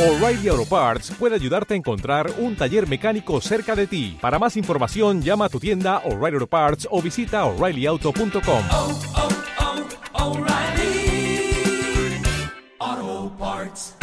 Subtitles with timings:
[0.00, 4.16] O'Reilly Auto Parts puede ayudarte a encontrar un taller mecánico cerca de ti.
[4.18, 8.64] Para más información, llama a tu tienda O'Reilly Auto Parts o visita oreillyauto.com.
[8.72, 8.98] oh,
[12.80, 13.96] oh, Parts.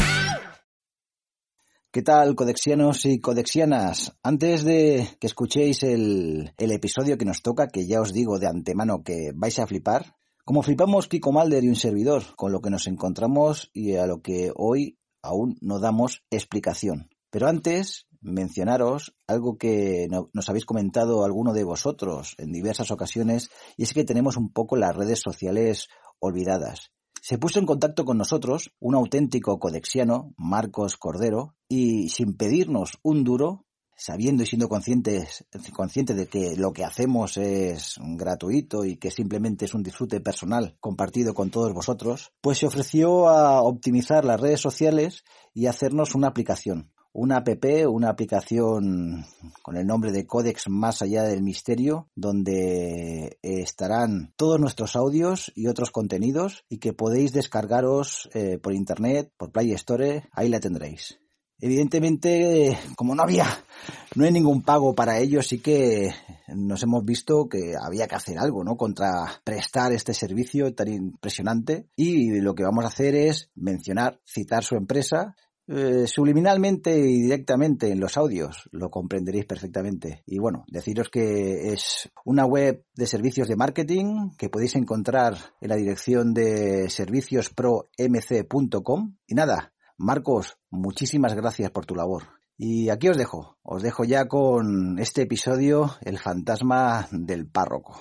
[1.91, 4.15] ¿Qué tal, codexianos y codexianas?
[4.21, 8.45] Antes de que escuchéis el, el, episodio que nos toca, que ya os digo de
[8.45, 10.13] antemano que vais a flipar,
[10.45, 14.21] como flipamos Kiko Malder y un servidor, con lo que nos encontramos y a lo
[14.21, 17.09] que hoy aún no damos explicación.
[17.29, 23.49] Pero antes, mencionaros algo que no, nos habéis comentado alguno de vosotros en diversas ocasiones,
[23.75, 26.91] y es que tenemos un poco las redes sociales olvidadas.
[27.21, 33.23] Se puso en contacto con nosotros un auténtico codexiano, Marcos Cordero, y sin pedirnos un
[33.23, 33.65] duro,
[33.97, 39.65] sabiendo y siendo conscientes, consciente de que lo que hacemos es gratuito y que simplemente
[39.65, 44.61] es un disfrute personal compartido con todos vosotros, pues se ofreció a optimizar las redes
[44.61, 46.91] sociales y hacernos una aplicación.
[47.19, 49.25] Una app, una aplicación
[49.63, 55.65] con el nombre de Codex Más Allá del Misterio, donde estarán todos nuestros audios y
[55.65, 61.17] otros contenidos y que podéis descargaros eh, por internet, por Play Store, ahí la tendréis.
[61.59, 63.47] Evidentemente, como no había,
[64.15, 66.11] no hay ningún pago para ello, sí que
[66.47, 68.77] nos hemos visto que había que hacer algo, ¿no?
[68.77, 71.87] Contra prestar este servicio tan impresionante.
[71.95, 75.35] Y lo que vamos a hacer es mencionar, citar su empresa,
[75.69, 80.23] eh, subliminalmente y directamente en los audios, lo comprenderéis perfectamente.
[80.25, 85.69] Y bueno, deciros que es una web de servicios de marketing que podéis encontrar en
[85.69, 89.17] la dirección de serviciospromc.com.
[89.27, 92.23] Y nada, Marcos, muchísimas gracias por tu labor.
[92.55, 97.99] Y aquí os dejo, os dejo ya con este episodio, El fantasma del párroco.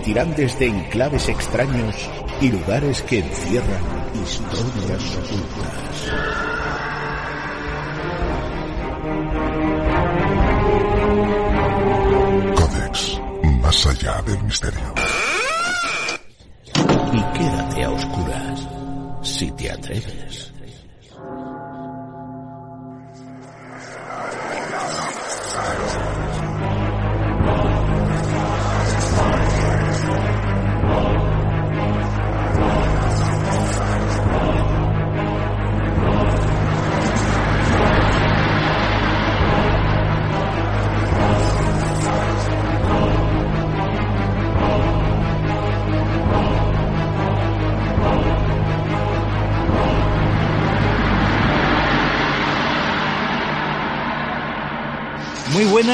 [0.00, 0.06] Sombras.
[0.06, 3.82] Emitirán desde enclaves extraños y lugares que encierran
[4.14, 6.10] historias ocultas.
[12.56, 13.20] Codex,
[13.62, 14.94] más allá del misterio.
[17.12, 18.68] Y quédate a oscuras,
[19.22, 20.49] si te atreves.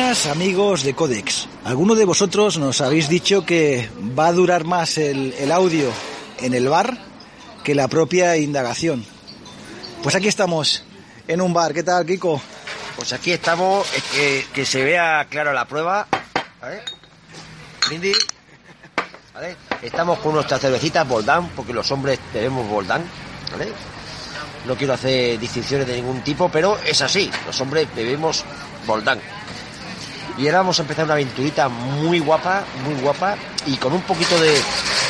[0.07, 1.49] Amigos de Codex.
[1.65, 5.91] Alguno de vosotros nos habéis dicho que va a durar más el, audio
[6.41, 6.97] en el bar
[7.65, 9.05] que la propia indagación.
[10.05, 10.85] Pues aquí estamos,
[11.27, 11.75] en un bar.
[11.75, 12.41] ¿Qué tal, Kiko?
[12.95, 16.07] Pues aquí estamos, es que, se vea claro la prueba.
[16.61, 16.83] ¿Vale?
[17.89, 18.19] Brindis.
[19.35, 19.57] ¿Vale?
[19.83, 23.03] Estamos con nuestras cervecitas Boldán, porque los hombres bebemos Boldán.
[23.51, 23.73] ¿Vale?
[24.69, 27.29] No quiero hacer distinciones de ningún tipo, pero es así.
[27.45, 28.45] Los hombres bebemos
[28.87, 29.19] Boldán.
[30.39, 33.37] Y ahora vamos a empezar una aventurita muy guapa, muy guapa,
[33.67, 34.55] y con un poquito de...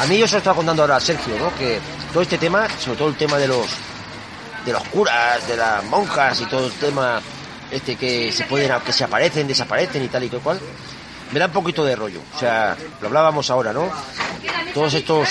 [0.00, 1.54] A mí yo se lo estaba contando ahora a Sergio, ¿no?
[1.56, 1.80] Que
[2.12, 3.66] todo este tema, sobre todo el tema de los
[4.66, 7.20] de los curas, de las monjas y todo el tema
[7.70, 10.60] este que se pueden, que se aparecen, desaparecen y tal y cual,
[11.32, 12.20] me da un poquito de rollo.
[12.34, 13.88] O sea, lo hablábamos ahora, ¿no?
[14.74, 15.28] Todos estos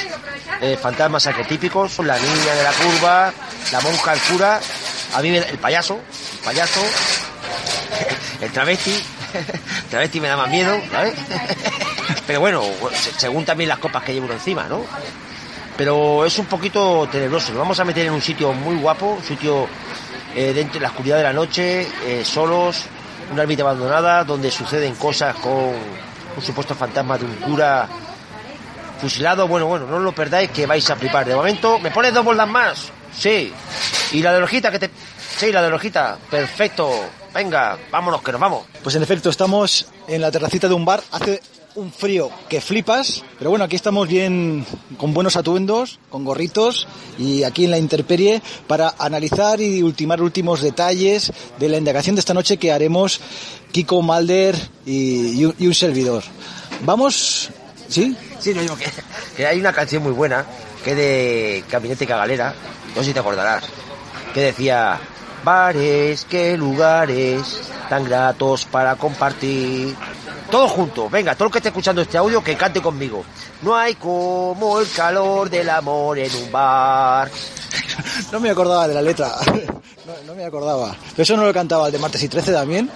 [0.61, 3.33] eh, fantasmas arquetípicos son la niña de la curva,
[3.71, 4.59] la monja, el cura,
[5.13, 6.81] a mí me, el payaso, el payaso,
[8.41, 9.03] el travesti,
[9.89, 11.13] travesti me da más miedo, ¿sabes?
[12.27, 12.63] Pero bueno,
[13.17, 14.83] según también las copas que llevo encima, ¿no?
[15.77, 17.51] Pero es un poquito tenebroso.
[17.51, 19.67] Nos vamos a meter en un sitio muy guapo, un sitio
[20.33, 22.85] eh, dentro de la oscuridad de la noche, eh, solos,
[23.31, 27.87] una ermita abandonada, donde suceden cosas con un supuesto fantasma de un cura
[28.99, 29.47] fusilado.
[29.47, 31.25] Bueno, bueno, no lo perdáis que vais a flipar.
[31.25, 32.91] De momento, ¿me pones dos bolas más?
[33.13, 33.53] Sí.
[34.11, 34.89] ¿Y la de la hojita que te...?
[35.37, 36.17] Sí, la de la hojita.
[36.29, 36.89] Perfecto.
[37.35, 38.63] Venga, vámonos, que nos vamos.
[38.81, 41.03] Pues en efecto, estamos en la terracita de un bar.
[41.11, 41.41] Hace
[41.75, 44.65] un frío que flipas, pero bueno, aquí estamos bien
[44.95, 46.87] con buenos atuendos, con gorritos
[47.17, 52.21] y aquí en la interperie para analizar y ultimar últimos detalles de la indagación de
[52.21, 53.19] esta noche que haremos
[53.73, 54.55] Kiko Malder
[54.85, 56.23] y, y, un servidor.
[56.85, 57.49] Vamos
[57.89, 58.15] ¿Sí?
[58.39, 58.85] Sí, no digo que,
[59.35, 60.45] que hay una canción muy buena
[60.85, 62.55] que es de Gabinete Cagalera,
[62.95, 63.65] no sé si te acordarás,
[64.33, 64.99] que decía
[65.45, 69.95] bares, qué lugares tan gratos para compartir.
[70.51, 73.23] Todos juntos, venga, todo el que esté escuchando este audio que cante conmigo.
[73.61, 77.29] No hay como el calor del amor en un bar.
[78.31, 79.31] No me acordaba de la letra.
[80.05, 80.95] No, no me acordaba.
[81.11, 82.87] Pero eso no lo cantaba el de martes y 13 también.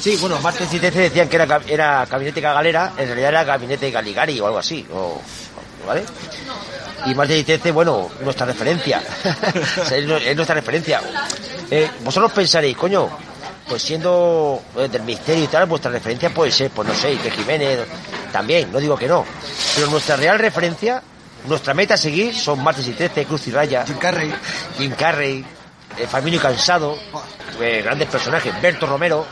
[0.00, 3.90] Sí, bueno, martes y 13 decían que era, era Gabinete Cagalera, en realidad era Gabinete
[3.90, 5.20] Galigari o algo así, o-
[5.86, 6.02] ¿vale?
[7.06, 9.02] Y martes y 13, bueno, nuestra referencia.
[9.90, 11.00] Es nu- es nuestra referencia.
[11.70, 13.08] Eh, vosotros pensaréis, coño,
[13.68, 17.32] pues siendo eh, del misterio y tal, vuestra referencia puede ser, pues no sé, Iker
[17.32, 17.80] Jiménez,
[18.32, 19.24] también, no digo que no.
[19.74, 21.02] Pero nuestra real referencia,
[21.46, 23.84] nuestra meta a seguir son martes y 13, Cruz y Raya.
[23.86, 24.34] Jim Carrey.
[24.76, 25.44] Jim Carrey,
[25.96, 26.98] eh, Famino y Cansado,
[27.60, 29.26] eh, grandes personajes, Berto Romero,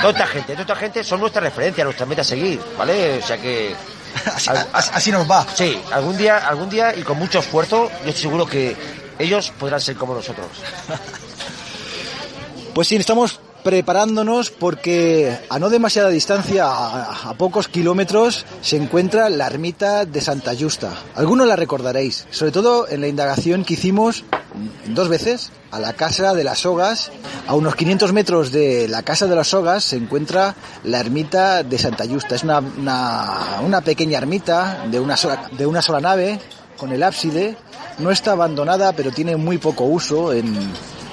[0.00, 3.18] toda esta gente, toda esta gente son nuestra referencia, nuestra meta a seguir, ¿vale?
[3.22, 3.74] O sea que...
[4.34, 5.46] Así, al- así- así nos va.
[5.54, 8.76] Sí, algún día, algún día y con mucho esfuerzo, yo estoy seguro que
[9.18, 10.46] ellos podrán ser como nosotros.
[12.74, 19.46] Pues sí, estamos preparándonos porque a no demasiada distancia, a, pocos kilómetros, se encuentra la
[19.46, 20.90] ermita de Santa Justa.
[21.14, 24.24] Algunos la recordaréis, sobre todo en la indagación que hicimos
[24.86, 27.12] dos veces a la Casa de las Sogas.
[27.46, 30.54] A unos 500 metros de la Casa de las Sogas se encuentra
[30.84, 32.36] la ermita de Santa Justa.
[32.36, 32.60] Es una,
[33.62, 35.16] una, pequeña ermita de una,
[35.58, 36.40] de una sola nave
[36.78, 37.54] con el ábside.
[37.98, 40.32] No está abandonada, pero tiene muy poco uso.
[40.32, 40.56] En,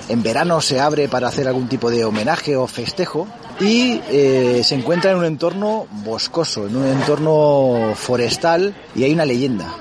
[0.10, 3.28] en verano se abre para hacer algún tipo de homenaje o festejo
[3.60, 9.26] y eh, se encuentra en un entorno boscoso, en un entorno forestal y hay una
[9.26, 9.74] leyenda.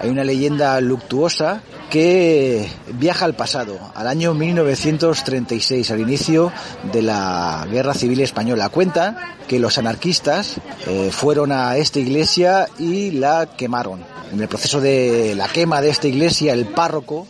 [0.00, 6.52] Hay una leyenda luctuosa que viaja al pasado, al año 1936, al inicio
[6.92, 8.68] de la Guerra Civil Española.
[8.68, 10.56] Cuenta que los anarquistas
[10.86, 14.04] eh, fueron a esta iglesia y la quemaron.
[14.32, 17.28] En el proceso de la quema de esta iglesia, el párroco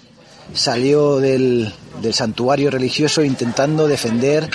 [0.52, 4.48] salió del, del santuario religioso intentando defender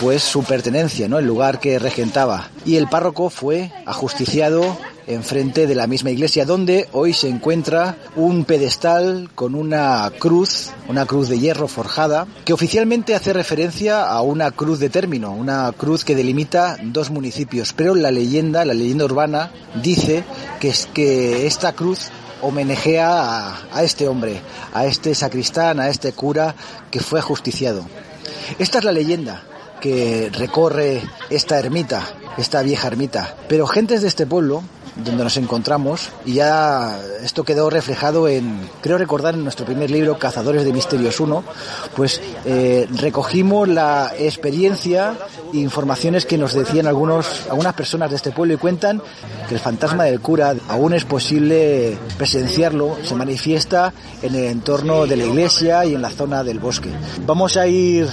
[0.00, 1.18] pues su pertenencia, ¿no?
[1.18, 2.50] el lugar que regentaba.
[2.64, 8.44] Y el párroco fue ajusticiado enfrente de la misma iglesia donde hoy se encuentra un
[8.44, 14.50] pedestal con una cruz, una cruz de hierro forjada, que oficialmente hace referencia a una
[14.50, 19.52] cruz de término, una cruz que delimita dos municipios, pero la leyenda, la leyenda urbana
[19.82, 20.24] dice
[20.60, 22.10] que es que esta cruz
[22.46, 24.40] homenajea a, a este hombre,
[24.72, 26.54] a este sacristán, a este cura
[26.90, 27.84] que fue ajusticiado.
[28.58, 29.42] Esta es la leyenda
[29.80, 32.02] que recorre esta ermita,
[32.38, 33.36] esta vieja ermita.
[33.48, 34.62] Pero gentes de este pueblo,
[34.96, 40.18] donde nos encontramos, y ya esto quedó reflejado en, creo recordar, en nuestro primer libro,
[40.18, 41.44] Cazadores de Misterios 1,
[41.94, 45.14] pues eh, recogimos la experiencia
[45.52, 49.02] e informaciones que nos decían algunos, algunas personas de este pueblo y cuentan
[49.48, 55.16] que el fantasma del cura aún es posible presenciarlo, se manifiesta en el entorno de
[55.16, 56.90] la iglesia y en la zona del bosque.
[57.26, 58.08] Vamos a ir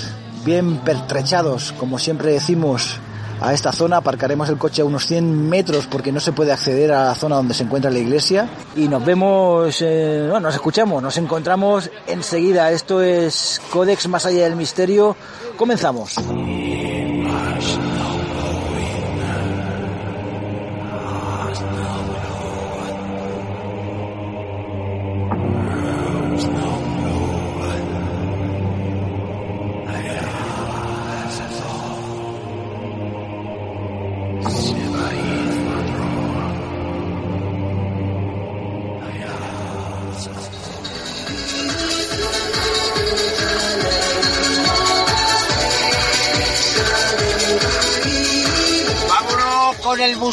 [0.46, 3.00] bien pertrechados, como siempre decimos,
[3.44, 3.98] a esta zona.
[3.98, 7.36] Aparcaremos el coche a unos 100 metros porque no se puede acceder a la zona
[7.36, 8.50] donde se encuentra la iglesia.
[8.76, 12.72] Y nos vemos, eh, nos escuchamos, nos encontramos enseguida.
[12.72, 15.16] Esto es Codex Más Allá del Misterio.
[15.58, 16.16] Comenzamos.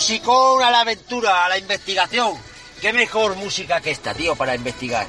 [0.00, 2.33] Musicón a la aventura, a la investigación.
[2.80, 5.07] ¿Qué mejor música que esta, tío, para investigar?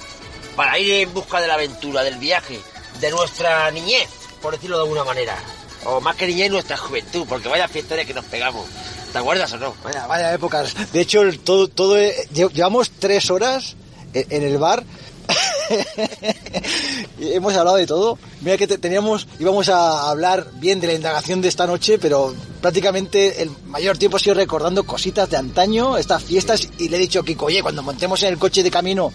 [0.58, 2.60] Para ir en busca de la aventura, del viaje,
[3.00, 4.10] de nuestra niñez,
[4.42, 5.38] por decirlo de alguna manera.
[5.86, 8.66] O más que niñez, nuestra juventud, porque vaya fiestores que nos pegamos.
[9.14, 9.74] ¿Te acuerdas o no?
[9.82, 10.74] Vaya, vaya épocas.
[10.92, 13.78] De hecho, todo, todo, eh, lle- llevamos tres horas
[14.14, 14.84] e- en el bar.
[17.22, 18.20] Hemos hablado de todo.
[18.42, 22.36] Mira que te- teníamos, íbamos a hablar bien de la indagación de esta noche, pero
[22.62, 27.00] prácticamente el mayor tiempo ha sido recordando cositas de antaño, estas fiestas, y le he
[27.00, 29.12] dicho a Kiko, oye, cuando montemos en el coche de camino,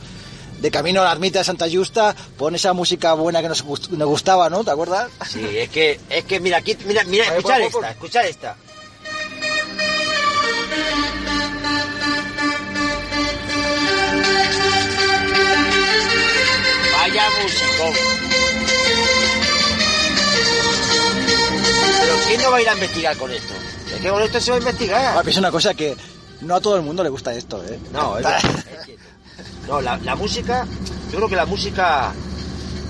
[0.60, 3.88] de camino a la ermita de Santa Justa, pon esa música buena que nos, gust-
[3.90, 4.64] nos gustaba, ¿no?
[4.64, 5.08] ¿Te acuerdas?
[5.28, 8.56] Sí, es que, es que mira, aquí, mira, mira, ver, escuchar esta, escuchar esta.
[16.92, 18.25] Vaya musicón.
[22.26, 23.54] ¿Quién no va a ir a investigar con esto?
[23.94, 25.16] Es que con esto se va a investigar.
[25.18, 25.96] Ah, Es una cosa que
[26.42, 27.78] no a todo el mundo le gusta esto, ¿eh?
[27.92, 29.66] No, es es.
[29.68, 30.66] No, la, la música,
[31.10, 32.12] yo creo que la música,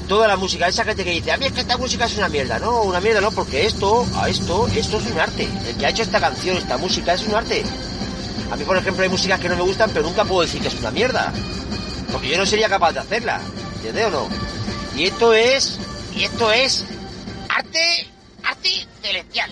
[0.08, 2.28] toda la música, esa gente que dice, a mí es que esta música es una
[2.28, 5.48] mierda, no, una mierda no, porque esto, a esto, esto es un arte.
[5.66, 7.62] El que ha hecho esta canción, esta música es un arte.
[8.50, 10.68] A mí, por ejemplo, hay músicas que no me gustan, pero nunca puedo decir que
[10.68, 11.32] es una mierda.
[12.12, 13.40] Porque yo no sería capaz de hacerla,
[13.76, 14.28] ¿entiendes o no?
[14.96, 15.78] Y esto es,
[16.14, 16.84] y esto es
[17.48, 18.08] arte,
[18.46, 19.50] arte celestial.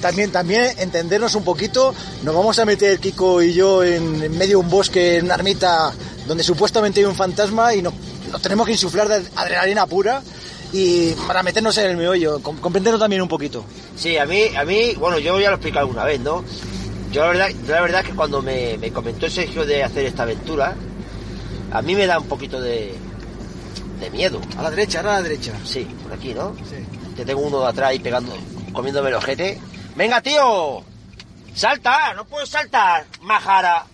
[0.00, 4.50] También, también entendernos un poquito, nos vamos a meter Kiko y yo en, en medio
[4.58, 5.92] de un bosque, en una ermita
[6.26, 7.94] donde supuestamente hay un fantasma y nos,
[8.30, 10.22] nos tenemos que insuflar de adrenalina pura
[10.72, 13.64] y para meternos en el meollo, com- comprendernos también un poquito.
[13.96, 16.42] Sí, a mí, a mí, bueno, yo ya lo he explicado alguna vez, ¿no?
[17.12, 20.22] Yo la verdad, la verdad es que cuando me, me comentó Sergio de hacer esta
[20.24, 20.74] aventura,
[21.70, 22.94] a mí me da un poquito de,
[24.00, 24.40] de miedo.
[24.56, 25.52] A la derecha, ahora a la derecha.
[25.64, 26.54] Sí, por aquí, ¿no?
[26.68, 26.76] Sí.
[27.14, 28.32] Que tengo uno de atrás ahí pegando,
[28.72, 29.60] comiéndome el ojete.
[29.94, 30.82] ¡Venga, tío!
[31.54, 32.14] ¡Salta!
[32.14, 33.86] ¡No puedes saltar, majara!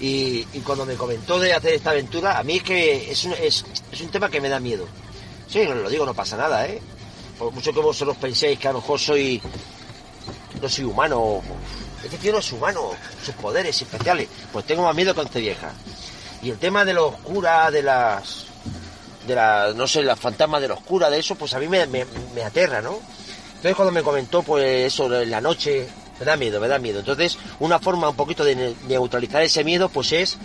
[0.00, 3.64] Y, cuando me comentó de hacer esta aventura, a mí es que es un, es,
[4.00, 4.86] un tema que me da miedo.
[5.48, 6.80] Sí, lo digo, no pasa nada, ¿eh?
[7.38, 9.40] Por mucho que vosotros penséis que a lo mejor soy...
[10.60, 11.42] No soy humano.
[12.04, 12.90] Este tío no es humano.
[13.24, 14.28] Sus poderes especiales.
[14.52, 15.72] Pues tengo más miedo que once viejas.
[16.42, 18.46] Y el tema de los curas, de las
[19.26, 21.86] de la, no sé, las fantasmas de los curas, de eso, pues a mí me,
[21.86, 22.98] me aterra, ¿no?
[23.62, 25.86] Entonces cuando me comentó, pues eso, de la noche,
[26.18, 26.98] me da miedo, me da miedo.
[26.98, 30.36] Entonces, una forma un poquito de ne- neutralizar ese miedo, pues es,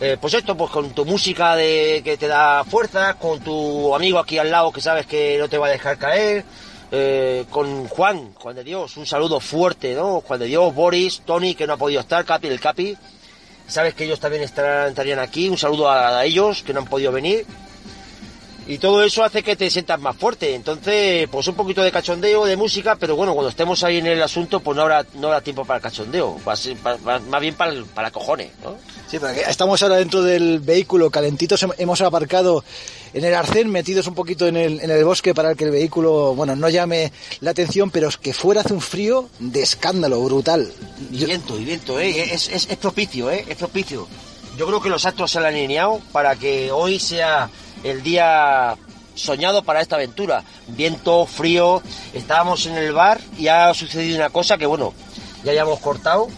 [0.00, 4.20] eh, pues esto, pues con tu música de que te da fuerza, con tu amigo
[4.20, 6.44] aquí al lado que sabes que no te va a dejar caer,
[6.92, 10.20] eh, con Juan, Juan de Dios, un saludo fuerte, ¿no?
[10.20, 12.96] Juan de Dios, Boris, Tony, que no ha podido estar, Capi, el Capi,
[13.66, 17.10] sabes que ellos también estarán, estarían aquí, un saludo a ellos que no han podido
[17.10, 17.44] venir.
[18.66, 20.54] Y todo eso hace que te sientas más fuerte.
[20.54, 24.22] Entonces, pues un poquito de cachondeo, de música, pero bueno, cuando estemos ahí en el
[24.22, 26.38] asunto, pues no habrá, no habrá tiempo para el cachondeo.
[26.48, 28.76] Va a ser pa- va- más bien para, para cojones, ¿no?
[29.10, 32.64] Sí, porque estamos ahora dentro del vehículo, calentitos, hem- hemos aparcado
[33.12, 36.34] en el arcén, metidos un poquito en el, en el bosque para que el vehículo,
[36.34, 40.72] bueno, no llame la atención, pero es que fuera hace un frío de escándalo, brutal.
[41.12, 42.32] Y viento, y viento, ¿eh?
[42.34, 43.44] Es, es, es propicio, ¿eh?
[43.46, 44.08] Es propicio.
[44.56, 47.50] Yo creo que los astros se han alineado para que hoy sea
[47.84, 48.76] el día
[49.14, 50.42] soñado para esta aventura.
[50.68, 54.92] Viento, frío, estábamos en el bar y ha sucedido una cosa que, bueno,
[55.44, 56.28] ya hayamos cortado,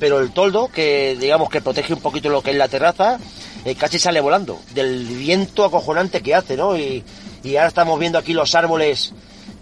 [0.00, 3.18] pero el toldo, que digamos que protege un poquito lo que es la terraza,
[3.64, 6.76] eh, casi sale volando, del viento acojonante que hace, ¿no?
[6.76, 7.04] Y,
[7.46, 9.12] ahora estamos viendo aquí los árboles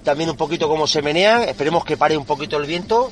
[0.05, 3.11] también un poquito cómo se menean, esperemos que pare un poquito el viento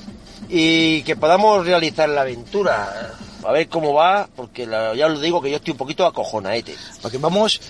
[0.49, 3.13] y que podamos realizar la aventura.
[3.45, 6.75] A ver cómo va, porque ya os digo que yo estoy un poquito acojonaete.
[7.01, 7.61] Porque vamos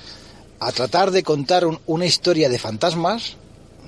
[0.60, 3.36] a tratar de contar un- una historia de fantasmas,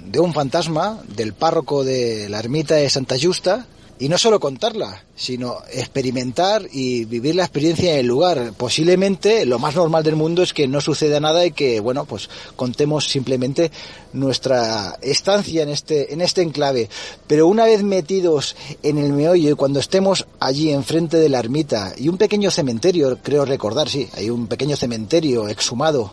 [0.06, 3.66] de un fantasma, del párroco de la ermita de Santa Justa,
[3.98, 8.52] y no solo contarla, sino experimentar y vivir la experiencia en el lugar.
[8.56, 12.28] Posiblemente lo más normal del mundo es que no suceda nada y que, bueno, pues
[12.56, 13.70] contemos simplemente
[14.12, 16.88] nuestra estancia en este, en este enclave.
[17.28, 21.92] Pero una vez metidos en el meollo y cuando estemos allí enfrente de la ermita
[21.96, 26.12] y un pequeño cementerio, creo recordar, sí, hay un pequeño cementerio exhumado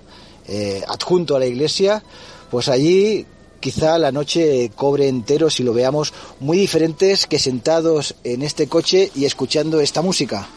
[0.50, 2.04] eh, adjunto a la iglesia,
[2.50, 3.26] pues allí
[3.60, 9.12] quizá la noche cobre entero si lo veamos muy diferentes que sentados en este coche
[9.16, 10.48] y escuchando esta música.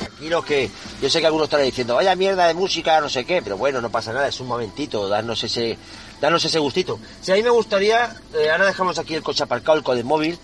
[0.00, 0.70] Tranquilo que
[1.00, 3.80] yo sé que algunos estarán diciendo, vaya mierda de música, no sé qué, pero bueno,
[3.80, 5.78] no pasa nada, es un momentito, darnos ese,
[6.20, 6.98] darnos ese gustito.
[7.22, 10.38] Si a mí me gustaría, eh, ahora dejamos aquí el coche aparcado, el coche móvil,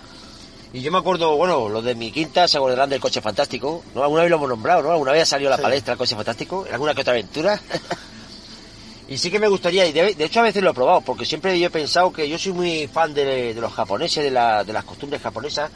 [0.72, 4.02] y yo me acuerdo, bueno, los de mi quinta se acordarán del coche fantástico, ¿no?
[4.02, 4.90] Alguna vez lo hemos nombrado, ¿no?
[4.90, 7.60] Alguna vez ha salido a la palestra el coche fantástico, en alguna que otra aventura.
[9.08, 11.24] y sí que me gustaría, y de, de hecho a veces lo he probado, porque
[11.26, 14.64] siempre yo he pensado que yo soy muy fan de, de los japoneses, de, la-
[14.64, 15.70] de las costumbres japonesas,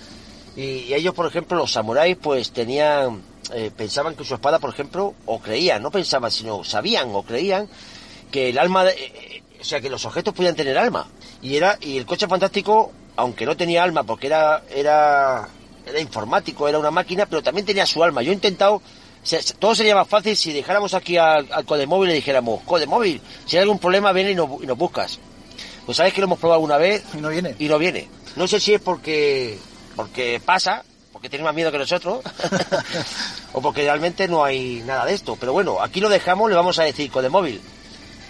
[0.57, 4.71] y, y ellos, por ejemplo, los samuráis, pues tenían, eh, pensaban que su espada, por
[4.71, 7.69] ejemplo, o creían, no pensaban, sino sabían o creían
[8.33, 11.07] que el alma, de- eh, o sea, que los objetos podían tener alma.
[11.43, 15.49] Y era y el coche fantástico, aunque no tenía alma, porque era era
[15.87, 18.23] era informático, era una máquina, pero también tenía su alma.
[18.23, 18.83] Yo he intentado, o
[19.23, 23.21] sea, todo sería más fácil si dejáramos aquí al, al Codemóvil y le dijéramos, Codemóvil,
[23.47, 25.19] si hay algún problema, ven y nos, y nos buscas.
[25.87, 27.57] Pues sabes que lo hemos probado alguna vez Y no viene.
[27.59, 28.09] y no viene.
[28.37, 29.59] No sé si es porque
[29.97, 32.21] porque pasa, porque tiene más miedo que nosotros,
[33.53, 35.37] o porque realmente no hay nada de esto.
[35.41, 37.61] Pero bueno, aquí lo dejamos, le vamos a decir con el móvil.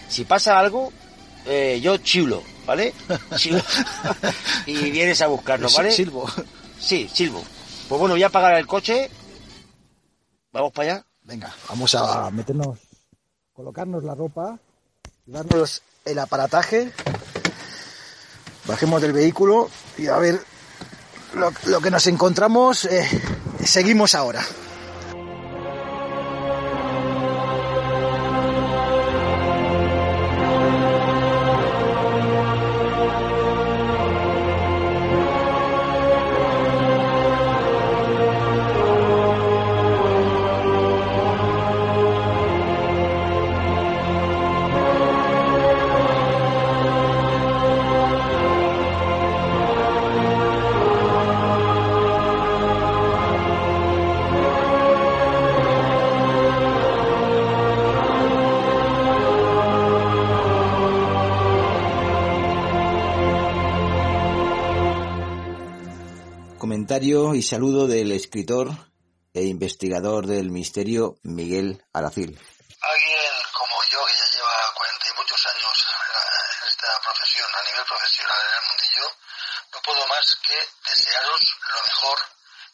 [0.09, 0.93] Si pasa algo,
[1.49, 2.93] eh, yo chulo, ¿vale?
[3.37, 3.61] Chilo.
[4.67, 5.91] y vienes a buscarnos, ¿vale?
[5.91, 6.29] Silvo.
[6.79, 7.43] Sí, silbo.
[7.89, 9.11] Pues bueno, voy a apagar el coche.
[10.53, 11.05] Vamos para allá.
[11.23, 12.79] Venga, vamos a meternos,
[13.53, 14.59] colocarnos la ropa,
[15.27, 16.91] darnos el aparataje,
[18.65, 20.41] bajemos del vehículo y a ver
[21.35, 22.87] lo, lo que nos encontramos.
[22.87, 23.07] eh,
[23.63, 24.43] seguimos ahora.
[66.99, 68.75] Comentario y saludo del escritor
[69.31, 72.35] e investigador del misterio Miguel Aracil.
[72.35, 77.63] Alguien como yo, que ya lleva cuarenta y muchos años eh, en esta profesión, a
[77.71, 79.07] nivel profesional en el mundillo,
[79.71, 80.59] no puedo más que
[80.91, 82.19] desearos lo mejor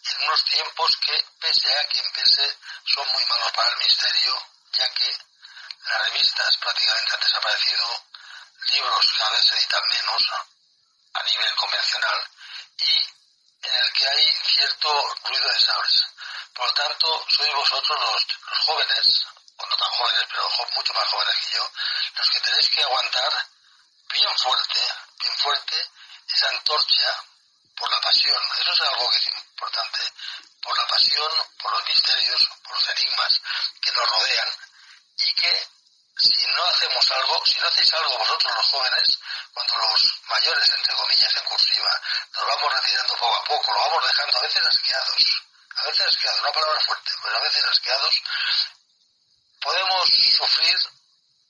[0.09, 2.49] en unos tiempos que, pese a quien pese,
[2.97, 4.33] son muy malos para el misterio,
[4.73, 5.11] ya que
[5.85, 7.87] las revistas prácticamente han desaparecido,
[8.73, 10.23] libros cada vez se editan menos
[11.13, 12.19] a nivel convencional
[12.89, 13.24] y
[13.65, 16.05] en el que hay cierto ruido de sables.
[16.55, 21.09] Por lo tanto, sois vosotros los, los jóvenes, o no tan jóvenes, pero mucho más
[21.09, 21.71] jóvenes que yo,
[22.17, 23.33] los que tenéis que aguantar
[24.13, 24.81] bien fuerte,
[25.21, 25.91] bien fuerte,
[26.29, 27.25] esa antorcha
[27.77, 28.43] por la pasión.
[28.61, 29.99] Eso es algo que es importante.
[30.63, 33.41] Por la pasión, por los misterios, por los enigmas
[33.81, 34.49] que nos rodean
[35.19, 35.69] y que
[36.17, 39.19] si no hacemos algo, si no hacéis algo vosotros los jóvenes,
[39.53, 42.01] cuando los mayores, entre comillas, en cursiva,
[42.33, 45.43] nos vamos retirando poco a poco, lo vamos dejando a veces asqueados,
[45.77, 48.15] a veces asqueados, una palabra fuerte, pero a veces asqueados,
[49.61, 50.79] podemos sufrir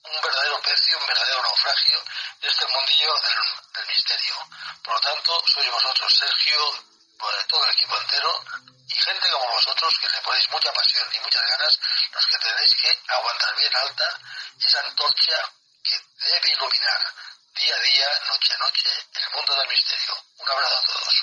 [0.05, 2.05] un verdadero precio, un verdadero naufragio
[2.40, 4.35] en este mundillo del, del misterio.
[4.83, 8.44] Por lo tanto, sois vosotros, Sergio, pues, todo el equipo entero,
[8.88, 11.79] y gente como vosotros que le ponéis mucha pasión y muchas ganas,
[12.12, 14.20] los que tenéis que aguantar bien alta
[14.59, 15.37] esa antorcha
[15.83, 17.00] que debe iluminar
[17.55, 20.14] día a día, noche a noche, el mundo del misterio.
[20.38, 21.14] Un abrazo a todos.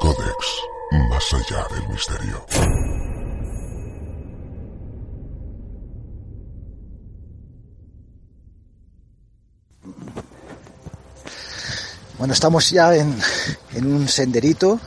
[0.00, 0.42] Codex,
[1.08, 2.73] más allá del misterio.
[12.18, 13.16] Bueno, estamos ya en,
[13.72, 14.80] en un senderito.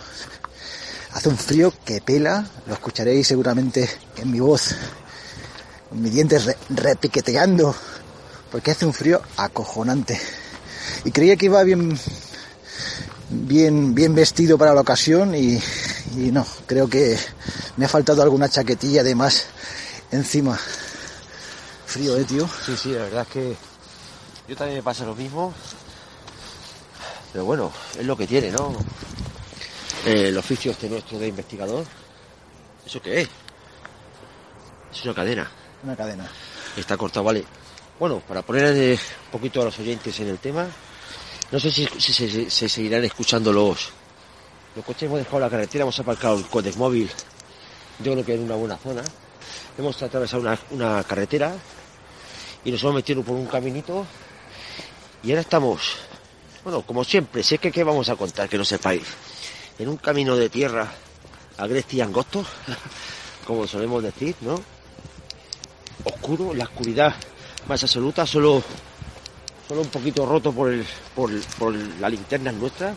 [1.13, 4.75] Hace un frío que pela, lo escucharéis seguramente en mi voz,
[5.89, 7.75] con mis dientes re- repiqueteando,
[8.51, 10.19] porque hace un frío acojonante.
[11.05, 11.97] Y creía que iba bien,
[13.29, 15.59] bien, bien vestido para la ocasión y,
[16.15, 17.17] y no, creo que
[17.77, 19.45] me ha faltado alguna chaquetilla de más
[20.11, 20.57] encima.
[21.87, 22.47] Frío, eh, tío.
[22.65, 23.55] Sí, sí, la verdad es que
[24.47, 25.53] yo también me pasa lo mismo.
[27.37, 28.75] Pero bueno, es lo que tiene, ¿no?
[30.07, 31.85] Eh, el oficio este nuestro de investigador.
[32.83, 33.29] ¿Eso qué es?
[34.91, 35.51] Es una cadena.
[35.83, 36.27] Una cadena.
[36.75, 37.45] Está cortado, vale.
[37.99, 38.93] Bueno, para poner eh,
[39.25, 40.65] un poquito a los oyentes en el tema,
[41.51, 43.89] no sé si, si se, se- se seguirán escuchando los,
[44.75, 45.03] los coches.
[45.03, 47.07] Hemos dejado la carretera, hemos aparcado el Codex móvil,
[47.99, 49.03] yo creo que en una buena zona.
[49.77, 51.53] Hemos atravesado una, una carretera
[52.65, 54.07] y nos hemos metido por un caminito
[55.21, 55.97] y ahora estamos,
[56.67, 59.03] bueno, como siempre, sé que qué vamos a contar que no sepáis,
[59.79, 60.91] en un camino de tierra
[61.55, 62.45] agreste y angosto,
[63.47, 64.59] como solemos decir, ¿no?
[66.03, 67.15] oscuro, la oscuridad
[67.69, 68.61] más absoluta, solo,
[69.65, 72.93] solo un poquito roto por, el, por, por la linterna nuestra.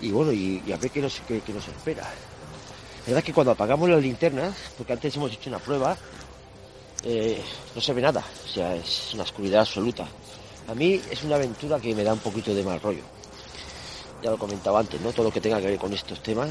[0.00, 2.04] Y bueno, y, a ver qué nos, qué nos espera.
[2.04, 5.96] La verdad es que cuando apagamos las linternas, porque antes hemos hecho una prueba,
[7.02, 7.42] eh,
[7.74, 10.06] no se ve nada, o sea, es una oscuridad absoluta.
[10.72, 13.02] A mí es una aventura que me da un poquito de mal rollo.
[14.22, 15.12] Ya lo comentaba antes, ¿no?
[15.12, 16.48] Todo lo que tenga que ver con estos temas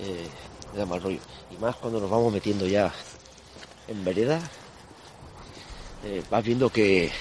[0.00, 0.26] eh,
[0.72, 1.18] me da mal rollo.
[1.50, 2.90] Y más cuando nos vamos metiendo ya
[3.88, 4.40] en vereda,
[6.02, 7.12] eh, vas viendo que,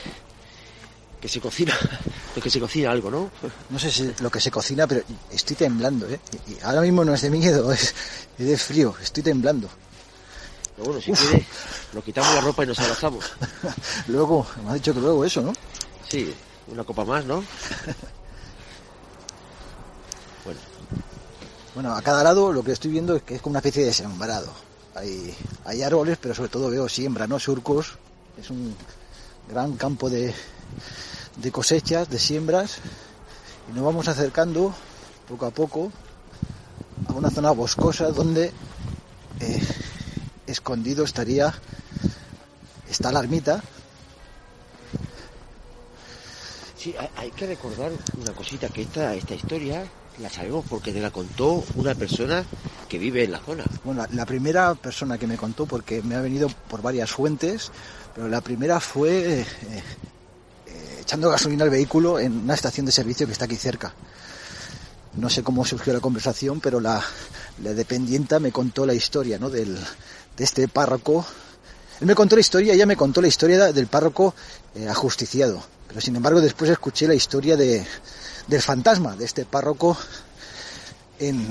[1.19, 1.77] que se cocina,
[2.41, 3.29] que se cocina algo, ¿no?
[3.69, 6.21] No sé si lo que se cocina, pero estoy temblando, ¿eh?
[6.47, 7.93] Y ahora mismo no es de miedo, es
[8.37, 9.69] de frío, estoy temblando.
[10.77, 11.43] Pero bueno, si quieres,
[11.91, 13.25] nos quitamos la ropa y nos abrazamos.
[14.07, 15.51] luego, me has dicho que luego eso, ¿no?
[16.07, 16.31] Sí,
[16.67, 17.37] una copa más, ¿no?
[20.45, 20.59] bueno,
[21.73, 23.91] Bueno, a cada lado lo que estoy viendo es que es como una especie de
[23.91, 24.53] sembrado.
[24.93, 25.35] Hay,
[25.65, 27.39] hay árboles, pero sobre todo veo siembra, ¿no?
[27.39, 27.97] Surcos.
[28.39, 28.75] Es un
[29.49, 30.31] gran campo de,
[31.37, 32.77] de cosechas, de siembras.
[33.67, 34.75] Y nos vamos acercando
[35.27, 35.91] poco a poco
[37.07, 38.51] a una zona boscosa donde
[39.39, 39.61] eh,
[40.47, 41.53] escondido estaría
[42.89, 43.61] está la ermita.
[46.77, 49.85] sí, hay, que recordar una cosita, que esta, esta historia
[50.19, 52.43] la sabemos porque te la contó una persona
[52.87, 53.65] que vive en la zona.
[53.83, 57.71] Bueno, la, la primera persona que me contó, porque me ha venido por varias fuentes,
[58.15, 59.45] pero la primera fue eh,
[60.67, 63.93] eh, echando gasolina al vehículo en una estación de servicio que está aquí cerca.
[65.15, 67.03] No sé cómo surgió la conversación, pero la,
[67.63, 69.49] la dependienta me contó la historia ¿no?
[69.49, 69.77] del,
[70.37, 71.25] de este párroco.
[71.99, 74.35] Él me contó la historia, ella me contó la historia del párroco
[74.75, 75.61] eh, ajusticiado.
[75.87, 77.85] Pero sin embargo después escuché la historia de,
[78.47, 79.97] del fantasma de este párroco
[81.19, 81.47] en,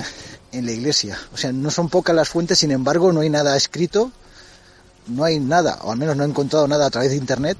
[0.53, 1.18] en la iglesia.
[1.33, 4.12] O sea, no son pocas las fuentes, sin embargo no hay nada escrito,
[5.09, 7.59] no hay nada, o al menos no he encontrado nada a través de internet,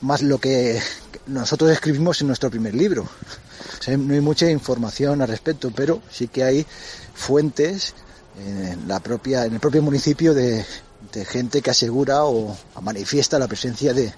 [0.00, 0.80] más lo que
[1.26, 3.02] nosotros escribimos en nuestro primer libro.
[3.02, 6.66] O sea, no hay mucha información al respecto, pero sí que hay
[7.14, 7.94] fuentes
[8.38, 10.64] en la propia, en el propio municipio de,
[11.12, 14.12] de gente que asegura o manifiesta la presencia de,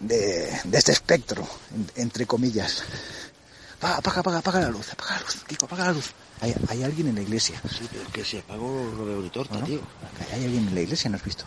[0.00, 2.82] de, de este espectro, en- entre comillas.
[3.82, 6.10] Va, apaga, apaga, apaga la luz, apaga la luz, Kiko, apaga la luz.
[6.40, 7.60] Hay, hay alguien en la iglesia.
[7.76, 9.66] Sí, pero es que se apagó no veo ni torta, ¿no?
[9.66, 9.80] tío.
[10.32, 11.44] Hay alguien en la iglesia, ¿no has visto?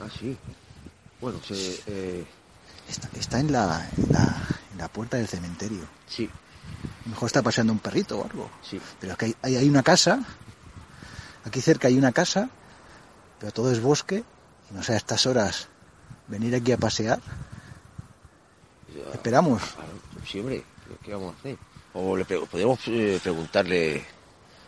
[0.00, 0.36] Ah, sí.
[1.20, 1.54] Bueno, se,
[1.86, 2.24] eh,
[2.88, 5.82] Está, está en, la, en, la, en la puerta del cementerio.
[6.08, 8.50] sí, A lo mejor está paseando un perrito o algo.
[8.68, 8.80] sí.
[9.00, 10.20] Pero es que hay, hay, hay una casa,
[11.44, 12.48] aquí cerca hay una casa,
[13.40, 14.24] pero todo es bosque.
[14.70, 15.68] Y no sé, a estas horas
[16.28, 17.20] venir aquí a pasear.
[18.94, 19.62] Ya, Esperamos.
[20.26, 20.64] sí, hombre,
[21.02, 21.56] ¿qué vamos a hacer?
[21.94, 24.04] O le pre- podemos eh, preguntarle...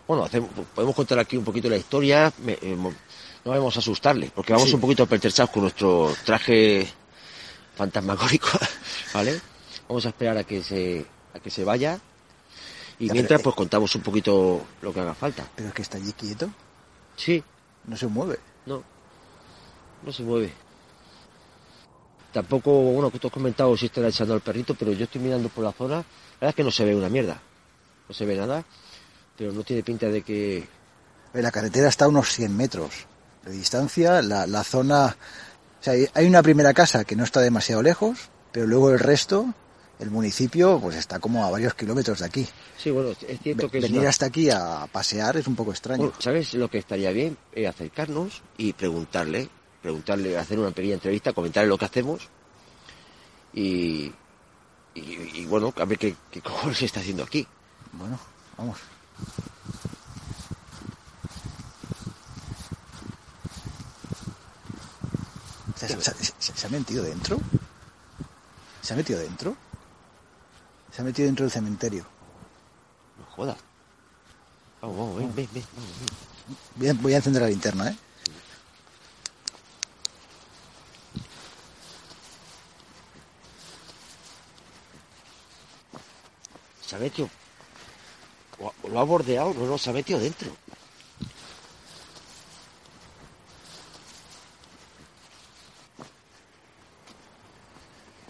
[0.06, 2.32] Bueno, hacemos- podemos contar aquí un poquito la historia.
[2.38, 4.74] me- eh, no vamos a asustarle, porque vamos Sí.
[4.74, 6.86] un poquito pertrechados con nuestro traje
[7.76, 8.48] fantasmagórico,
[9.14, 9.40] ¿vale?
[9.88, 11.98] Vamos a esperar a que se, a que se vaya.
[12.98, 15.46] Y Ya, mientras, pero, eh, pues contamos un poquito lo que haga falta.
[15.56, 16.48] Pero es que está allí quieto,
[17.16, 17.42] Sí,
[17.86, 18.38] no se mueve.
[18.66, 18.82] No,
[20.02, 20.52] no se mueve.
[22.32, 25.48] Tampoco, bueno, que tú has comentado si estará echando al perrito, pero yo estoy mirando
[25.48, 25.96] por la zona.
[25.96, 26.02] La
[26.40, 27.40] verdad es que no se ve una mierda.
[28.08, 28.64] No se ve nada,
[29.36, 30.66] pero no tiene pinta de que.
[31.32, 33.06] La carretera está a unos 100 metros
[33.44, 34.20] de distancia.
[34.22, 35.16] La, la zona.
[35.80, 39.54] O sea, hay una primera casa que no está demasiado lejos, pero luego el resto,
[40.00, 42.48] el municipio, pues está como a varios kilómetros de aquí.
[42.76, 45.70] Sí, bueno, es cierto que es Venir una- hasta aquí a pasear es un poco
[45.70, 46.04] extraño.
[46.04, 47.36] Bueno, ¿Sabes lo que estaría bien?
[47.52, 49.48] Eh, acercarnos y preguntarle,
[49.82, 52.28] preguntarle, hacer una pequeña entrevista, comentarle lo que hacemos
[53.52, 54.12] y.
[54.96, 57.44] Y, y bueno, a ver qué, qué cojones se está haciendo aquí.
[57.92, 58.16] Bueno,
[58.56, 58.78] vamos.
[65.76, 67.38] ¿Se, se- se- se- se ha metido dentro?
[68.80, 69.56] ¿Se ha metido dentro?
[70.94, 72.06] Se ha metido dentro del cementerio.
[73.18, 73.56] No jodas.
[74.80, 75.64] Vamos, vamos, ven, ven, ven.
[76.76, 77.96] Voy a, voy a encender la linterna, ¿eh?
[86.86, 87.28] Se ha metido.
[88.60, 90.56] o Lo ha bordeado, no, no, se ha metido dentro.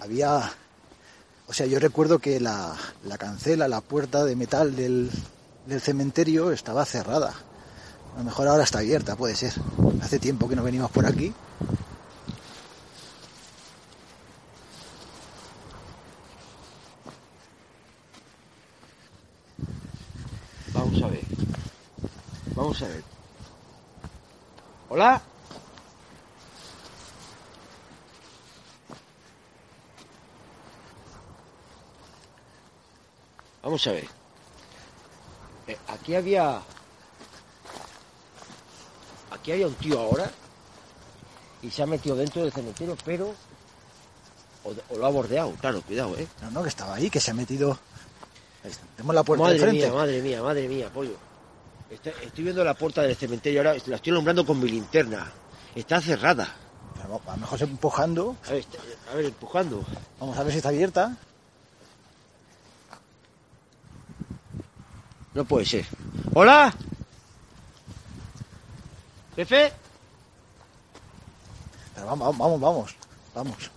[0.00, 0.63] Había...
[1.55, 5.09] O sea, yo recuerdo que la, la cancela, la puerta de metal del,
[5.67, 7.33] del cementerio estaba cerrada.
[8.17, 9.53] A lo mejor ahora está abierta, puede ser.
[10.03, 11.33] Hace tiempo que no venimos por aquí.
[20.73, 21.25] Vamos a ver.
[22.57, 23.05] Vamos a ver.
[24.88, 25.23] Hola.
[33.64, 34.07] Vamos a ver.
[35.66, 36.61] Eh, aquí había.
[39.31, 40.31] Aquí había un tío ahora.
[41.62, 43.35] Y se ha metido dentro del cementerio, pero.
[44.64, 46.27] O, o lo ha bordeado, claro, cuidado, eh.
[46.42, 47.79] No, no, que estaba ahí, que se ha metido...
[48.96, 49.85] Tenemos la puerta Madre de frente.
[49.87, 51.16] mía, madre mía, madre mía, pollo.
[51.90, 55.31] Está- estoy viendo la puerta del cementerio ahora, la estoy alumbrando con mi linterna.
[55.74, 56.48] Está cerrada.
[56.96, 58.37] Pero a lo mejor se empujando.
[58.46, 58.79] A ver, está-
[59.12, 59.85] a ver, empujando.
[60.18, 61.14] Vamos a ver si está abierta.
[65.35, 65.85] No puede ser.
[66.33, 66.73] ¿Hola?
[69.35, 69.73] ¿Jefe?
[71.94, 72.97] Pero vamos, vamos, vamos,
[73.35, 73.70] vamos.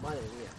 [0.00, 0.50] Madre mía.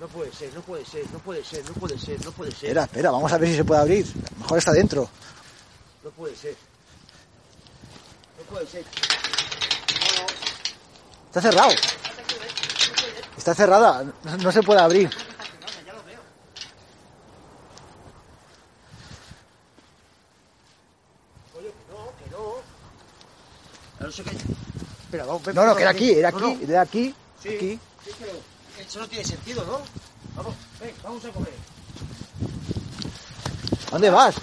[0.00, 2.64] No puede ser, no puede ser, no puede ser, no puede ser, no puede ser.
[2.68, 4.06] Espera, espera, vamos a ver si se puede abrir.
[4.38, 5.08] Mejor está dentro.
[6.04, 6.56] No puede ser.
[8.38, 8.84] No puede ser.
[11.28, 11.70] Está cerrado.
[13.40, 15.08] Está cerrada, no, no se puede abrir.
[23.98, 27.78] Espera, vamos, No, no, que era aquí, era aquí, era aquí, Sí, aquí.
[28.04, 28.32] sí, pero
[28.78, 29.80] eso no tiene sentido, ¿no?
[30.36, 31.52] Vamos, ven, vamos a comer.
[33.88, 34.34] ¿A dónde vas?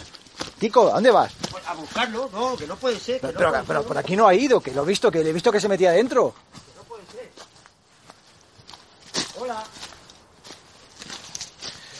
[0.59, 1.31] Kiko, ¿a dónde vas?
[1.49, 3.21] Pues a buscarlo, no, que no puede ser.
[3.21, 5.23] que Pero, no pero- pero por aquí no ha ido, que lo he visto, que
[5.23, 6.33] le he visto que se metía adentro.
[6.75, 7.31] No puede ser.
[9.39, 9.63] Hola.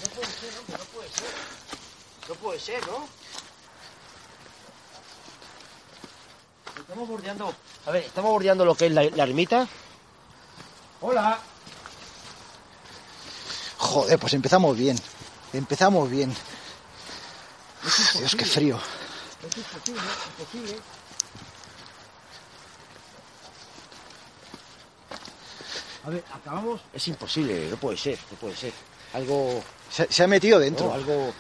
[0.04, 2.57] No puede ser, no, que no puede ser.
[2.68, 3.08] No.
[6.82, 7.54] Estamos bordeando.
[7.86, 9.66] A ver, estamos bordeando lo que es la, la ermita.
[11.00, 11.40] Hola.
[13.78, 15.00] Joder, pues empezamos bien.
[15.54, 16.36] Empezamos bien.
[18.18, 18.78] Dios, qué frío.
[18.78, 20.02] Es imposible,
[20.38, 20.76] imposible.
[26.04, 26.82] A ver, acabamos.
[26.94, 28.74] Es imposible, no puede ser, no puede ser.
[29.14, 29.64] Algo.
[29.90, 30.88] Se, se ha metido dentro.
[30.88, 31.34] no, algo.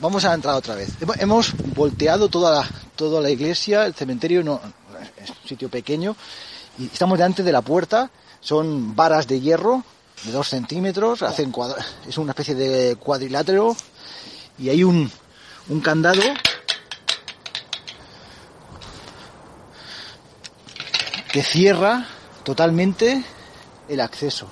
[0.00, 0.90] Vamos a entrar otra vez.
[1.00, 4.60] Hemo- Hemos volteado toda la, toda la iglesia, el cementerio no,
[5.22, 6.16] es un sitio pequeño
[6.78, 8.10] y estamos delante de la puerta.
[8.40, 9.84] Son varas de hierro
[10.24, 11.52] de dos centímetros, hacen
[12.08, 13.76] es una especie de cuadrilátero
[14.58, 15.10] y hay un,
[15.68, 16.22] un candado
[21.32, 22.06] que cierra
[22.42, 23.22] totalmente
[23.88, 24.48] el acceso.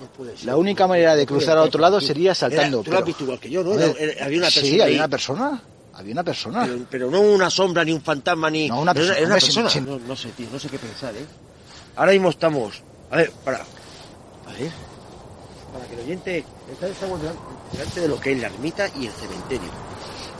[0.00, 0.46] No puede ser.
[0.46, 2.78] La única manera de cruzar al otro lado sería saltando.
[2.78, 3.70] Era- tú lo has visto igual que yo, ¿no?
[3.72, 4.94] Joder, Era- era- había una sí, persona había ahí.
[4.96, 5.62] una persona.
[5.94, 6.62] Había una persona.
[6.64, 8.68] Pero, pero no una sombra, ni un fantasma, ni.
[8.68, 9.86] No, una persona, era una hombre, sin- persona.
[9.86, 11.24] sin- No, sé, tío, no sé qué pensar, ¿eh?
[11.96, 12.82] Ahora mismo estamos.
[13.10, 13.58] A ver, para.
[13.58, 14.70] A ver.
[15.72, 16.44] Para que el oyente.
[16.82, 17.40] Estamos delante,
[17.72, 19.68] delante de lo que es la ermita y el cementerio.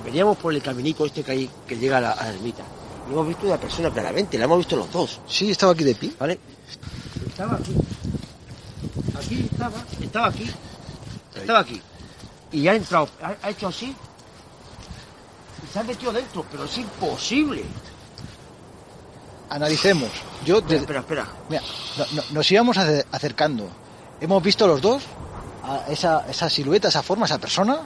[0.05, 2.62] Veníamos por el caminico este que hay que llega a la, a la ermita.
[3.09, 5.20] Y hemos visto una persona claramente, la hemos visto los dos.
[5.29, 6.12] Sí, estaba aquí de pie.
[6.18, 6.38] ¿Vale?
[7.29, 7.75] Estaba aquí.
[9.16, 9.83] Aquí estaba.
[10.00, 10.50] Estaba aquí.
[11.35, 11.81] Estaba aquí.
[12.53, 13.09] Y ha entrado.
[13.22, 13.94] Ha, ha hecho así.
[15.62, 16.44] Y se ha metido dentro.
[16.50, 17.64] Pero es imposible.
[19.50, 20.11] Analicemos.
[20.44, 21.27] Yo, desde- espera, espera.
[21.48, 21.62] mira,
[21.98, 23.68] no- no- nos íbamos ace- acercando.
[24.20, 25.03] Hemos visto los dos
[25.62, 27.81] a esa, esa silueta, esa forma, esa persona,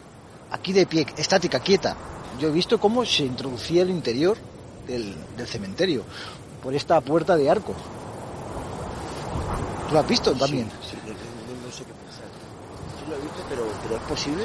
[0.51, 1.97] aquí de pie, estática, quieta.
[2.39, 4.39] Yo he visto cómo se introducía el interior
[4.87, 6.05] del, del cementerio
[6.63, 7.75] por esta puerta de arco.
[9.89, 10.71] ¿Tú lo has visto también?
[10.89, 12.29] Sí, no, no- no sé qué pensar.
[12.99, 13.43] Sí lo he visto,
[13.89, 14.45] pero, es posible.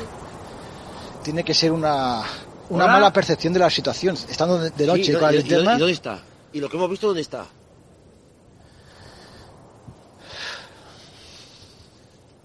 [1.23, 2.21] Tiene que ser una,
[2.69, 2.93] una Hola.
[2.93, 4.15] mala percepción de la situación.
[4.29, 6.19] Estando de, de noche Sí, con la ¿y- y- y- linterna, ¿Y dónde está?
[6.53, 7.45] ¿Y lo que hemos visto dónde está?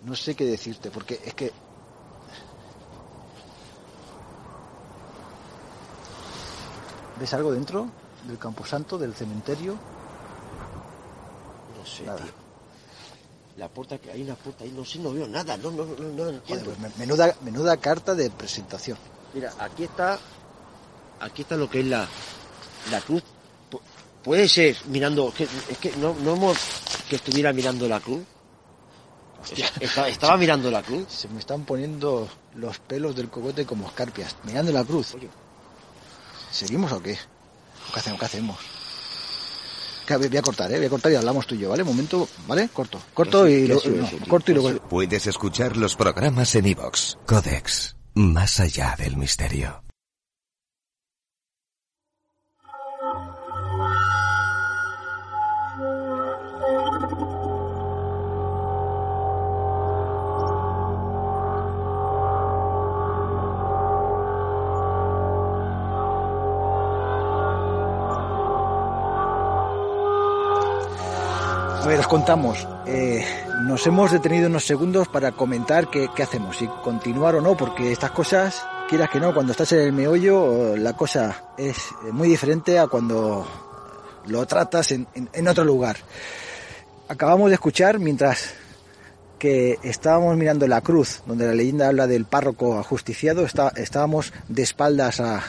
[0.05, 1.53] no sé qué decirte, porque es que
[7.19, 7.89] ¿Ves algo dentro
[8.27, 9.75] del camposanto, del cementerio?
[11.79, 12.19] No sé, Nada.
[12.19, 12.33] tío.
[13.59, 15.95] La puerta que hay una puerta ahí, no sé, no veo nada, no, no, no,
[15.95, 16.65] no, Joder, entiendo.
[16.67, 18.97] pues me- menuda, menuda carta de presentación.
[19.35, 20.19] Mira, aquí está,
[21.21, 22.07] aquí está lo que es la,
[22.93, 23.23] la cruz.
[23.71, 23.81] Pu-
[24.23, 26.57] Puede ser mirando, que- es que no, no hemos
[27.11, 28.23] que estuviera mirando la cruz.
[29.81, 31.07] Estaba, estaba mirando la cruz.
[31.09, 35.15] Se me están poniendo los pelos del cogote como escarpias, mirando la cruz.
[35.15, 35.29] Oye.
[36.51, 37.19] ¿Seguimos o qué?
[37.93, 38.21] ¿Qué hacemos?
[38.21, 38.57] ¿Qué hacemos?
[40.09, 40.79] Que, voy a cortar, ¿eh?
[40.79, 41.85] Voy a cortar y hablamos tú y yo, ¿vale?
[41.85, 42.71] Momento, ¿vale?
[42.73, 42.99] Corto.
[43.13, 44.89] Corto ¿Qué ha y lo, no, corto y ¿Qué ha luego...
[44.89, 47.17] Puedes escuchar los programas en iVoox.
[47.27, 47.97] Codex.
[48.15, 49.83] Más allá del misterio.
[71.89, 72.69] A ver, os contamos.
[72.85, 73.25] Eh,
[73.63, 78.11] nos hemos detenido unos segundos para comentar qué, hacemos, si continuar o no, porque estas
[78.11, 81.79] cosas, quieras que no, cuando estás en el meollo, la cosa es
[82.13, 83.49] muy diferente a cuando
[84.27, 85.97] lo tratas en, otro lugar.
[87.09, 88.53] Acabamos de escuchar mientras
[89.39, 94.63] que estábamos mirando la cruz, donde la leyenda habla del párroco ajusticiado, está- estábamos de
[94.63, 95.43] espaldas a,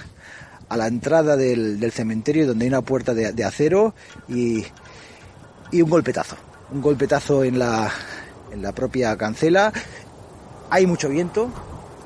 [0.73, 3.93] la entrada del, del cementerio, donde hay una puerta de, de acero
[4.29, 4.63] y,
[5.71, 6.35] y un golpetazo.
[6.71, 7.91] Un golpetazo en la,
[8.51, 9.71] en la propia cancela.
[10.69, 11.49] Hay mucho viento,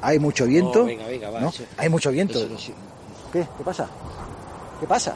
[0.01, 0.79] hay mucho viento.
[0.79, 1.49] No, venga, venga, va, ¿no?
[1.49, 2.39] eso- Hay mucho viento.
[2.39, 2.73] Eso no sé,
[3.31, 3.47] ¿Qué?
[3.57, 3.87] ¿Qué pasa?
[4.79, 5.15] ¿Qué pasa?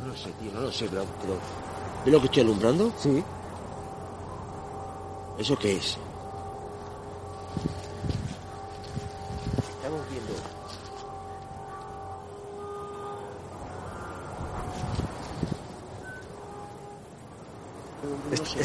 [0.00, 1.34] no lo sé, tío, no lo sé, pero, pero
[2.04, 2.92] ¿ves lo que estoy alumbrando?
[2.98, 3.22] Sí.
[5.38, 5.98] ¿Eso qué es?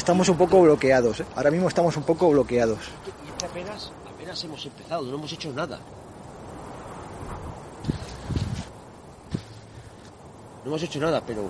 [0.02, 1.24] Estamos un poco bloqueados, ¿eh?
[1.36, 2.78] ahora mismo estamos un poco bloqueados.
[3.06, 5.78] Y es que apenas, apenas hemos empezado, no hemos hecho nada.
[10.64, 11.48] No hemos hecho nada, pero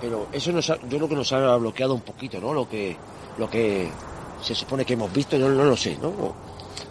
[0.00, 2.52] pero eso nos ha- yo creo que nos ha bloqueado un poquito, ¿no?
[2.52, 2.96] Lo que
[3.38, 3.88] lo que
[4.42, 6.12] se supone que hemos visto, no, no lo sé, ¿no?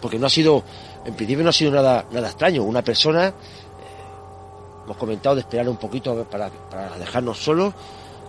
[0.00, 0.62] Porque no ha sido,
[1.04, 2.62] en principio no ha sido nada nada extraño.
[2.62, 3.32] Una persona, eh,
[4.86, 7.74] hemos comentado de esperar un poquito para, para dejarnos solos,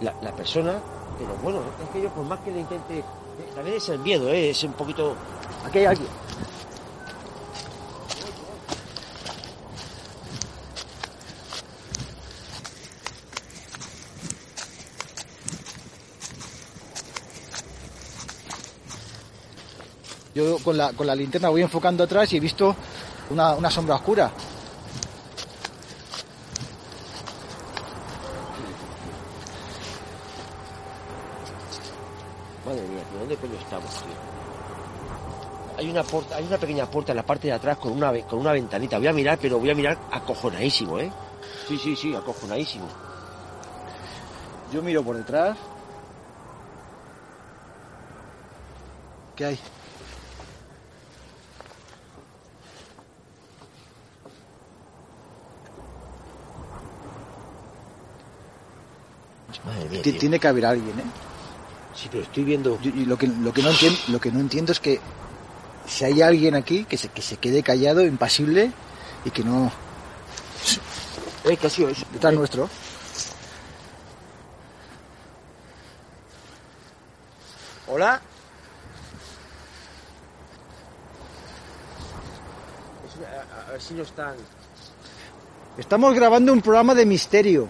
[0.02, 0.74] la persona,
[1.18, 3.04] pero bueno, es que yo por más que le intente, eh,
[3.56, 4.50] también es el miedo, ¿eh?
[4.50, 5.16] es un poquito,
[5.66, 6.10] aquí hay alguien.
[20.36, 22.76] Yo con la, con la linterna voy enfocando atrás y he visto
[23.30, 24.30] una, una sombra oscura.
[32.66, 33.55] Madre mía,
[35.78, 38.40] Hay una puerta, hay una pequeña puerta en la parte de atrás con una con
[38.40, 38.98] una ventanita.
[38.98, 41.12] Voy a mirar, pero voy a mirar acojonadísimo, ¿eh?
[41.68, 42.88] Sí, sí, sí, acojonadísimo.
[44.72, 45.58] Yo miro por detrás.
[49.36, 49.60] ¿Qué hay?
[59.66, 60.02] Madre mía.
[60.20, 61.25] Tiene que haber alguien, ¿eh?
[61.96, 62.80] Sí, pero estoy viendo.
[62.82, 65.00] Yo- lo que, lo que no entiendo, lo que no entiendo es que
[65.88, 68.72] si hay alguien aquí que se, que se quede callado, impasible
[69.24, 69.72] y que no
[71.46, 72.06] Eh, ¿qué ha sido eso?
[72.12, 72.70] detrás Eh, nuestro.
[77.88, 78.20] ¿Hola?
[83.68, 84.36] A ver si no están.
[85.78, 87.68] Estamos grabando un programa de misterio.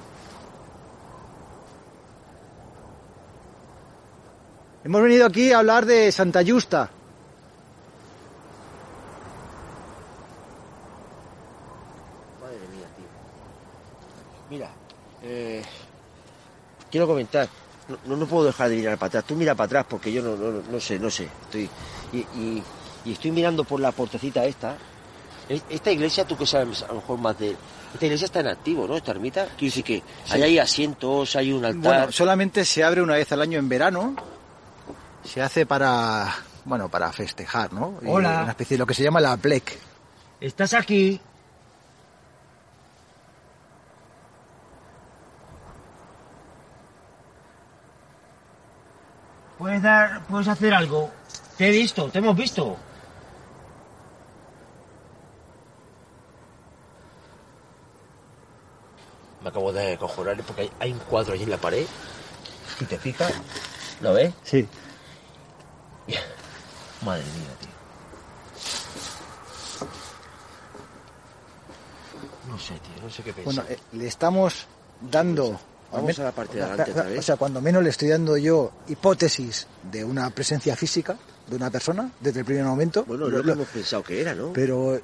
[4.85, 6.89] Hemos venido aquí a hablar de Santa Justa.
[12.41, 13.05] Madre mía, tío.
[14.49, 14.69] Mira,
[15.23, 15.61] eh,
[16.91, 17.47] quiero comentar.
[17.87, 19.23] No, no, no puedo dejar de mirar para atrás.
[19.25, 21.25] Tú mira para atrás porque yo no, no, no sé, no sé.
[21.45, 21.69] Estoy
[22.13, 22.63] y, y-
[23.05, 24.75] y estoy mirando por la puertecita esta.
[25.47, 27.55] Es- Esta iglesia, tú que sabes a lo mejor más de...
[27.93, 28.97] Esta iglesia está en activo, ¿no?
[28.97, 29.45] Esta ermita.
[29.45, 31.81] Quiero decir que ahí hay asientos, hay un altar.
[31.81, 34.15] Bueno, solamente se abre una vez al año en verano.
[35.25, 36.33] Se hace para,
[36.65, 37.99] bueno, para festejar, ¿no?
[38.01, 38.43] Y Hola.
[38.43, 39.77] Una especie de lo que se llama la plec.
[40.39, 41.19] ¿Estás aquí?
[49.57, 51.11] ¿Puedes dar, puedes hacer algo?
[51.57, 52.77] Te he visto, te hemos visto.
[59.41, 61.85] Me acabo de cojonar porque hay, hay un cuadro allí en la pared.
[62.77, 63.33] Si te fijas,
[64.01, 64.33] ¿lo ves?
[64.43, 64.67] Sí.
[67.03, 67.69] Madre mía, tío.
[72.49, 73.53] No sé, tío, no sé qué pensar.
[73.65, 74.65] Bueno, eh, le estamos
[75.01, 75.59] dando...
[75.91, 77.19] Vamos a la parte de adelante otra vez.
[77.19, 81.15] O sea, cuando menos le estoy dando yo hipótesis de una presencia física
[81.47, 83.05] de una persona desde el primer momento.
[83.05, 84.51] bueno, es Lo- lo hemos pensado que era, ¿no?
[84.51, 84.99] pero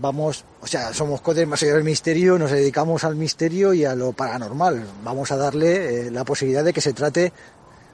[0.00, 3.94] vamos, o sea, somos codes más allá del misterio, nos dedicamos al misterio y a
[3.94, 4.84] lo paranormal.
[5.04, 7.32] Vamos a darle eh, la posibilidad de que se trate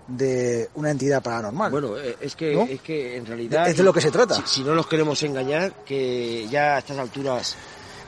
[0.09, 1.71] de una entidad paranormal.
[1.71, 2.63] Bueno, eh, es que, ¿No?
[2.63, 3.69] es que en realidad...
[3.69, 4.35] Es de lo que se trata.
[4.37, 7.57] Si, si no nos queremos engañar, que ya a estas alturas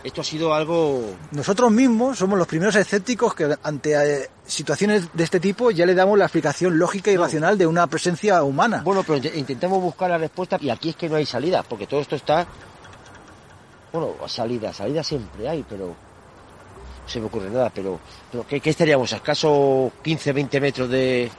[0.03, 1.03] esto ha sido algo...
[1.31, 5.95] Nosotros mismos somos los primeros escépticos que ante eh, situaciones de este tipo ya le
[5.95, 7.23] damos la explicación lógica y No.
[7.23, 8.83] racional de una presencia humana.
[8.85, 11.87] Bueno, pero int- intentamos buscar la respuesta y aquí es que no hay salida, porque
[11.87, 12.47] todo esto está...
[13.93, 15.87] Bueno, salida, salida siempre hay, pero...
[15.87, 15.95] No
[17.11, 17.99] se me ocurre nada, pero...
[18.31, 19.13] pero ¿qué, qué estaríamos?
[19.13, 21.31] ¿A escaso 15, 20 metros de,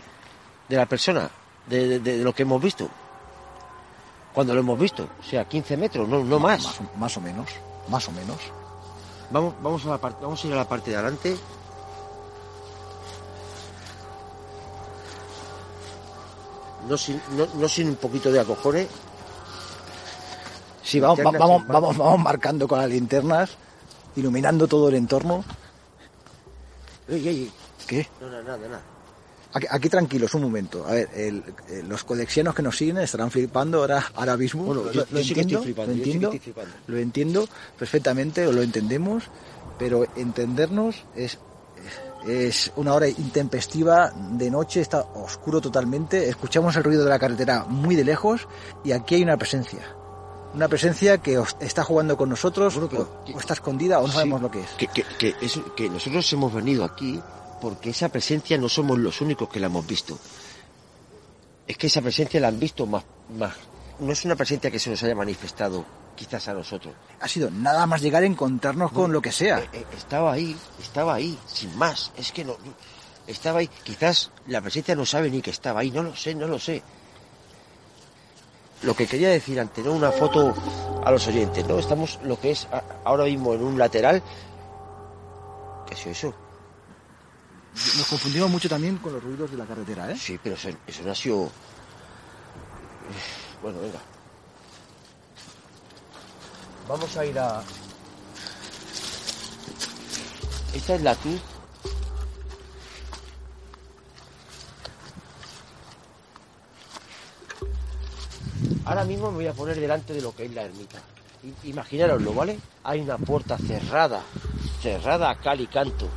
[0.69, 1.29] de la persona?
[1.67, 2.87] De, de- de lo que hemos visto.
[4.33, 5.07] Cuando lo hemos visto.
[5.19, 6.63] O sea, 15 metros, no, no más.
[6.63, 7.49] Más, o- más o menos,
[7.89, 8.37] más o menos.
[9.31, 11.37] Vamos, vamos, a la parte, vamos a ir a la parte de adelante.
[16.87, 18.87] No sin, no, no sin un poquito de acojones.
[20.83, 23.51] Sí, vamos, vamos, vamos, vamos marcando con las linternas,
[24.15, 25.43] iluminando todo el entorno.
[27.07, 27.51] Ey, ey, ey.
[27.87, 28.07] ¿Qué?
[28.21, 28.81] No, no, nada, nada.
[29.55, 30.85] Aquí, aquí tranquilos, un momento.
[30.85, 34.65] A ver, el- eh, los codexianos que nos siguen estarán flipando ahora, ahora mismo.
[34.65, 36.71] Bueno, lo, yo- lo yo sí que estoy entiendo, flipando, lo yo sí flipando.
[36.87, 37.47] lo entiendo
[37.79, 39.23] perfectamente, lo entendemos,
[39.79, 41.37] pero entendernos es,
[42.27, 47.63] es una hora intempestiva de noche, está oscuro totalmente, escuchamos el ruido de la carretera
[47.65, 48.47] muy de lejos
[48.83, 49.79] y aquí hay una presencia.
[50.53, 53.99] Una presencia que os- está jugando con nosotros, Bueno, pero o, que- o está escondida,
[53.99, 54.13] o no Sí.
[54.15, 54.69] sabemos lo que es.
[54.71, 57.21] Que, que, que, es- que nosotros hemos venido aquí
[57.65, 60.19] porque esa presencia no somos los únicos que la hemos visto.
[61.65, 63.03] Es que esa presencia la han visto más,
[63.35, 63.55] más.
[63.97, 65.83] No es una presencia que se nos haya manifestado
[66.15, 66.93] quizás a nosotros.
[67.19, 69.61] Ha sido nada más llegar a encontrarnos con lo que sea.
[69.61, 72.11] Eh, eh, estaba ahí, estaba ahí, sin más.
[72.15, 72.55] Es que no.
[73.25, 73.69] Estaba ahí.
[73.83, 75.89] Quizás la presencia no sabe ni que estaba ahí.
[75.89, 76.83] No lo sé, no lo sé.
[78.83, 80.53] Lo que quería decir ante no una foto
[81.03, 81.79] a los oyentes, ¿no?
[81.79, 82.67] Estamos lo que es
[83.03, 84.21] ahora mismo en un lateral.
[85.87, 86.44] ¿Qué es eso?
[87.75, 90.17] Nos confundimos mucho también con los ruidos de la carretera, ¿eh?
[90.17, 90.69] Sí, pero eso,
[91.03, 91.51] no ha sido.
[93.61, 93.99] Bueno, venga.
[96.87, 97.61] Vamos a ir a.
[100.73, 101.41] Esta es la cruz.
[108.85, 110.99] Ahora mismo me voy a poner delante de lo que es la ermita.
[111.43, 112.59] I- Imaginároslo, ¿vale?
[112.83, 114.21] Hay una puerta cerrada,
[114.81, 116.07] cerrada a cal y canto.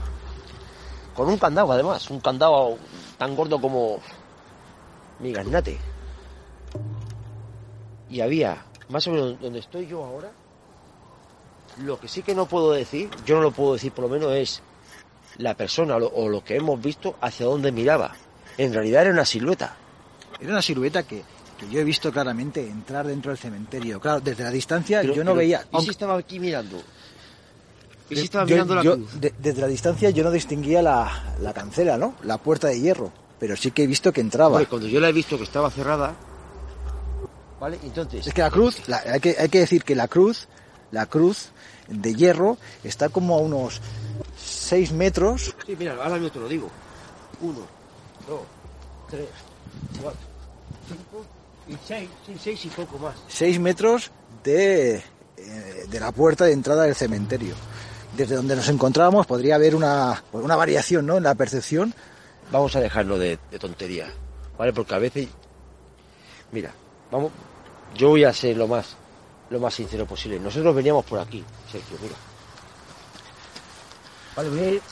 [1.18, 2.78] Con un candado, además, un candado
[3.18, 3.98] tan gordo como
[5.18, 5.76] mi gaznate.
[8.08, 10.30] Y había, más o menos donde estoy yo ahora,
[11.78, 14.30] lo que sí que no puedo decir, yo no lo puedo decir por lo menos,
[14.32, 14.62] es
[15.38, 18.14] la persona o lo, o lo que hemos visto hacia dónde miraba.
[18.56, 19.74] En realidad era una silueta.
[20.40, 21.24] Era una silueta que,
[21.58, 23.98] que yo he visto claramente entrar dentro del cementerio.
[23.98, 25.58] Claro, desde la distancia Pero- yo no pero, veía...
[25.62, 26.80] ¿Y si aunque- estaba aquí mirando?
[28.10, 29.20] ¿Y si estaba yo- mirando la yo- cruz?
[29.20, 32.14] de- desde la distancia yo no distinguía la, la cancela, ¿no?
[32.22, 33.12] La puerta de hierro.
[33.38, 34.52] Pero sí que he visto que entraba.
[34.56, 36.14] Hombre, cuando yo la he visto que estaba cerrada,
[37.60, 37.78] ¿vale?
[37.82, 40.48] Entonces, Es que la cruz, la- hay, que, hay que decir que la cruz,
[40.90, 41.50] la cruz
[41.88, 43.80] de hierro está como a unos
[44.36, 45.54] 6 metros.
[45.66, 46.70] Sí, mira, ahora mismo te lo digo.
[47.40, 47.60] Uno,
[48.26, 48.40] dos,
[49.10, 49.26] tres,
[50.02, 50.20] cuatro,
[50.88, 51.24] cinco
[51.68, 52.08] y seis.
[52.26, 53.14] Sí, seis y poco más.
[53.28, 54.10] 6 metros
[54.42, 57.54] de, eh, de la puerta de entrada del cementerio.
[58.18, 61.16] Desde donde nos encontrábamos podría haber una, una variación ¿no?
[61.16, 61.94] en la percepción.
[62.50, 64.12] Vamos a dejarlo de, de tontería,
[64.58, 64.72] ¿vale?
[64.72, 65.28] Porque a veces...
[66.50, 66.72] Mira,
[67.12, 67.30] vamos...
[67.94, 68.96] Yo voy a ser lo más,
[69.50, 70.40] lo más sincero posible.
[70.40, 72.16] Nosotros veníamos por aquí, Sergio, mira.
[74.34, 74.82] Vale, ir-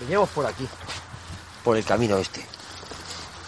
[0.00, 0.68] Veníamos por aquí,
[1.64, 2.44] por el camino este.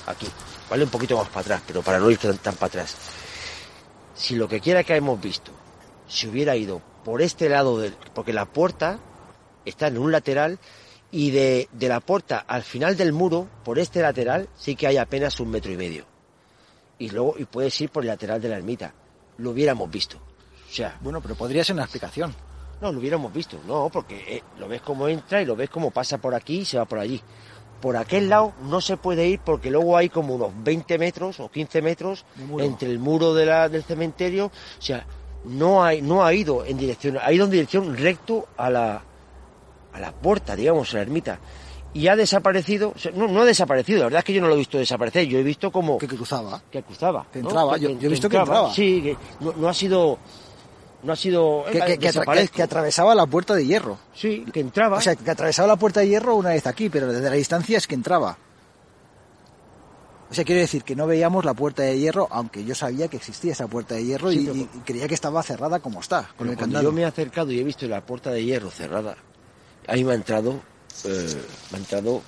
[0.07, 0.27] Aquí,
[0.71, 0.85] ¿vale?
[0.85, 2.95] Un poquito más para atrás, pero para no ir tan, tan para atrás.
[4.15, 5.53] Si lo que quiera que hemos visto
[6.09, 7.95] se hubiera ido por este lado del...
[8.15, 8.99] Porque la puerta
[9.65, 10.59] está en un lateral
[11.11, 14.97] y de, de la puerta al final del muro, por este lateral, sí que hay
[14.97, 16.05] apenas un metro y medio.
[16.99, 18.93] Y luego, y puedes ir por el lateral de la ermita.
[19.39, 20.19] Lo hubiéramos visto.
[20.19, 22.35] O sea, Bueno, pero podría ser una explicación.
[22.81, 25.91] no, lo hubiéramos visto, no, porque eh, lo ves como entra y lo ves como
[25.91, 27.21] pasa por aquí y se va por allí.
[27.81, 31.51] Por aquel lado no se puede ir porque luego hay como unos 20 metros o
[31.51, 32.25] 15 metros
[32.59, 34.47] entre el muro de la- del cementerio.
[34.47, 35.07] O sea,
[35.45, 39.03] no, hay, no ha ido en dirección, ha ido en dirección recto a la,
[39.93, 41.39] a la puerta, digamos, a la ermita.
[41.93, 44.59] Y ha desaparecido, no, no ha desaparecido, la verdad es que yo no lo he
[44.59, 46.63] visto desaparecer, yo he visto como Que, que cruzaba.
[46.71, 47.27] que cruzaba.
[47.33, 47.49] Que ¿no?
[47.49, 48.73] entraba, yo- yo he visto que entraba.
[48.73, 50.19] Sí, que no, no ha sido,
[51.03, 51.99] no ha sido, que-
[52.53, 53.99] que atravesaba la puerta de hierro.
[54.15, 54.99] Sí, que entraba.
[54.99, 57.77] O sea, que atravesaba la puerta de hierro una vez aquí, pero desde la distancia
[57.79, 58.37] es que entraba.
[60.31, 63.17] O sea, quiere decir que no veíamos la puerta de hierro, aunque yo sabía que
[63.17, 66.23] existía esa puerta de hierro Sí, y, pero- y creía que estaba cerrada como está,
[66.23, 66.85] con Pero el cuando candado.
[66.85, 69.17] yo me he acercado y he visto la puerta de hierro cerrada,
[69.89, 70.61] ahí me ha entrado,
[71.05, 72.23] eh, me ha entrado,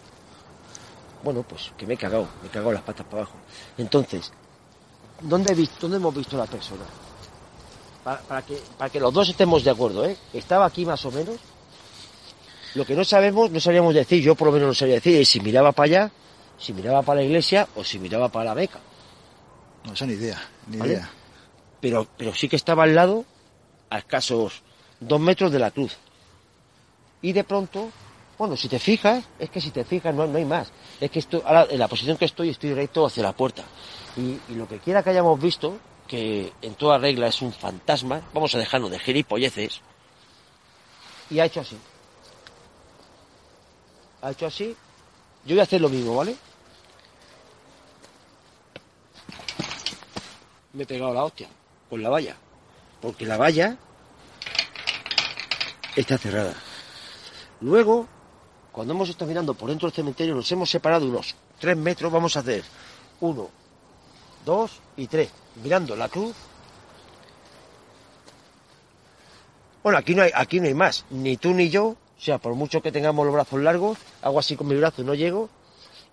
[1.23, 3.37] bueno, pues que me he cagado, me he cagado las patas para abajo.
[3.79, 4.33] Entonces,
[5.21, 6.83] ¿dónde, he visto, dónde hemos visto la persona?
[8.03, 10.17] Para, para que, para que los dos estemos de acuerdo, ¿eh?
[10.33, 11.37] Estaba aquí más o menos.
[12.75, 15.29] Lo que no sabemos, no sabíamos decir, yo por lo menos no sabía decir, es
[15.29, 16.11] si miraba para allá,
[16.63, 18.79] si miraba para la iglesia o si miraba para la Meca.
[19.85, 20.93] No, eso ni idea, ni ¿Vale?
[20.95, 21.11] idea.
[21.81, 23.25] pero, pero sí que estaba al lado,
[23.91, 24.63] a escasos
[25.01, 25.97] dos metros de la cruz.
[27.21, 27.91] Y de pronto,
[28.39, 30.71] bueno, si te fijas, es que si te fijas no, no hay más.
[31.01, 33.65] Es que estoy, ahora en la posición que estoy, estoy recto hacia la puerta.
[34.17, 38.23] Y, y lo que quiera que hayamos visto, que en toda regla es un fantasma,
[38.33, 39.81] vamos a dejarnos de gilipolleces,
[41.31, 41.77] y ha hecho así.
[44.21, 44.77] Ha hecho así.
[45.45, 46.37] Yo voy a hacer lo mismo, ¿vale?
[50.73, 51.49] Me he pegado la hostia
[51.89, 52.37] con la valla.
[53.01, 53.77] Porque la valla
[55.97, 56.55] está cerrada.
[57.61, 58.07] Luego,
[58.71, 62.13] cuando hemos estado mirando por dentro del cementerio, nos hemos separado unos tres metros.
[62.13, 62.63] Vamos a hacer
[63.21, 63.51] uno,
[64.45, 65.31] dos y tres.
[65.63, 66.35] Mirando la cruz.
[69.83, 71.05] Bueno, aquí no hay, aquí no hay más.
[71.11, 71.89] Ni tú ni yo.
[71.89, 75.13] O sea, por mucho que tengamos los brazos largos, hago así con mi brazo no
[75.15, 75.51] llego.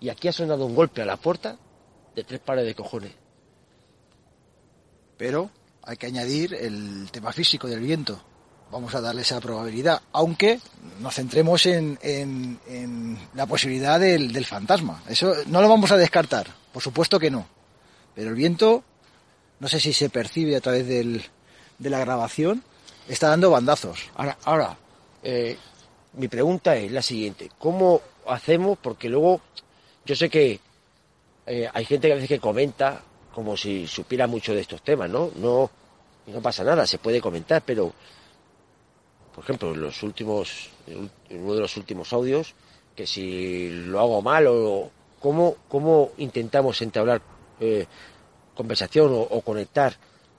[0.00, 1.56] Y aquí ha sonado un golpe a la puerta
[2.16, 3.12] de tres pares de cojones.
[5.20, 5.50] Pero
[5.82, 8.18] hay que añadir el tema físico del viento.
[8.72, 10.58] Vamos a darle esa probabilidad, aunque
[11.00, 15.02] nos centremos en, en- la posibilidad del, del fantasma.
[15.10, 17.46] Eso no lo vamos a descartar, por supuesto que no.
[18.14, 18.82] Pero el viento,
[19.58, 21.22] no sé si se percibe a través del,
[21.78, 22.62] de la grabación,
[23.06, 24.08] está dando bandazos.
[24.14, 24.78] Ahora, ahora
[25.22, 25.58] eh,
[26.14, 27.50] mi pregunta es la siguiente.
[27.58, 28.78] ¿Cómo hacemos?
[28.80, 29.42] Porque luego
[30.06, 30.60] yo sé que
[31.44, 33.02] eh, hay gente que a veces que comenta
[33.34, 35.30] como si supiera mucho de estos temas, ¿no?
[35.36, 35.70] No,
[36.26, 37.92] no pasa nada, se puede comentar, pero,
[39.34, 42.54] por ejemplo, en los últimos, en uno de los últimos audios,
[42.94, 47.22] que si lo hago mal o cómo, cómo intentamos entablar
[47.60, 47.86] eh,
[48.54, 49.94] conversación o, conectar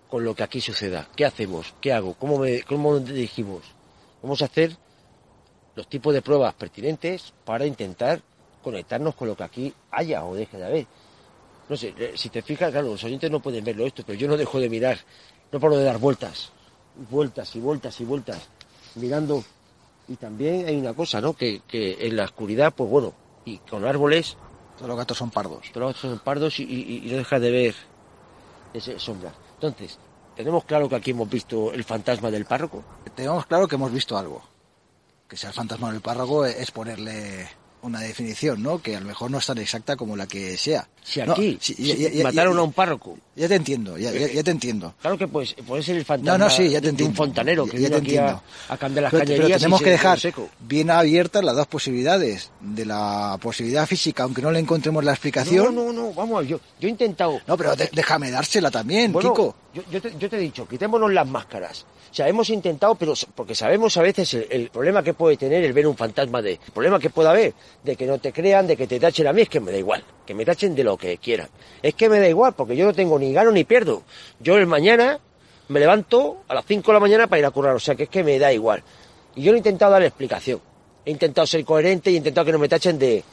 [0.09, 1.07] con lo que aquí suceda.
[1.15, 1.73] ¿Qué hacemos?
[1.81, 2.13] ¿Qué hago?
[2.15, 3.63] ¿Cómo, me, cómo dirigimos?
[4.21, 4.75] Vamos a hacer
[5.75, 8.21] los tipos de pruebas pertinentes para intentar
[8.61, 10.87] conectarnos con lo que aquí haya o deje de haber.
[11.71, 14.27] No sé, eh, si te fijas, claro, los oyentes no pueden verlo esto, pero yo
[14.27, 14.99] no dejo de mirar,
[15.53, 16.51] no paro de dar vueltas,
[17.09, 18.49] vueltas y vueltas y vueltas,
[18.95, 19.41] mirando.
[20.09, 21.31] Y también hay una cosa, ¿no?
[21.31, 23.13] Que, que en la oscuridad, pues bueno,
[23.45, 24.35] y con árboles,
[24.75, 25.61] Todos los gatos son pardos.
[25.71, 27.75] todos los otros son pardos y, y- y no dejas de ver
[28.73, 29.31] ese sombra.
[29.53, 29.97] Entonces,
[30.35, 32.83] tenemos claro que aquí hemos visto el fantasma del párroco.
[33.15, 34.41] Tenemos claro que hemos visto algo.
[35.29, 37.47] Que sea el fantasma del párroco es ponerle
[37.83, 38.81] una definición, ¿no?
[38.81, 40.87] Que a lo mejor no es tan exacta como la que sea.
[41.03, 44.51] Si aquí si ya- mataron a un párroco, Ya te entiendo, ya, ya- ya te
[44.51, 44.93] entiendo.
[45.01, 47.09] claro que pues, puede ser el fantasma No, no, sí, ya te de entiendo.
[47.09, 48.43] un fontanero que Ya- vino te aquí a, entiendo.
[48.69, 50.49] a cambiar las Pero, pero cañerías y tenemos que dejar seco.
[50.59, 52.51] bien abiertas las dos posibilidades.
[52.61, 55.73] De la posibilidad física, aunque no le encontremos la explicación.
[55.73, 57.41] No, no, no, vamos, a ver, yo, yo he intentado...
[57.47, 59.55] No, pero de- déjame dársela también, Bueno, Kiko.
[59.73, 61.85] Yo, yo te, yo te he dicho, quitémonos las máscaras.
[62.11, 65.63] O sea, hemos intentado, pero porque sabemos a veces el, el problema que puede tener
[65.63, 66.51] el ver un fantasma de...
[66.63, 69.33] El problema que pueda haber, de que no te crean, de que te tachen a
[69.33, 70.03] mí, es que me da igual.
[70.33, 71.49] Me tachen de lo que quieran.
[71.81, 74.03] Es que me da igual, porque yo no tengo ni gano ni pierdo.
[74.39, 75.19] Yo el mañana
[75.67, 78.03] me levanto a las 5 de la mañana para ir a currar, o sea, que
[78.03, 78.83] es que me da igual.
[79.35, 80.61] Y yo no he intentado dar explicación.
[81.05, 83.23] He intentado ser coherente y he intentado que no me tachen de...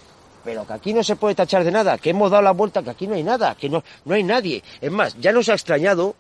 [0.44, 2.90] Pero que aquí no se puede tachar de nada, que hemos dado la vuelta, que
[2.90, 4.62] aquí no hay nada, que no, no hay nadie.
[4.80, 6.14] Es más, ya nos ha extrañado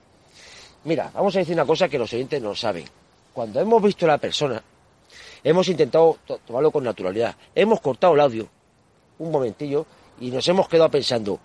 [0.84, 2.84] Mira, vamos a decir una cosa que los oyentes no saben.
[3.32, 4.62] Cuando hemos visto a la persona,
[5.42, 7.34] hemos intentado to- tomarlo con naturalidad.
[7.54, 8.48] Hemos cortado el audio
[9.18, 9.84] un momentillo
[10.20, 11.38] y nos hemos quedado pensando,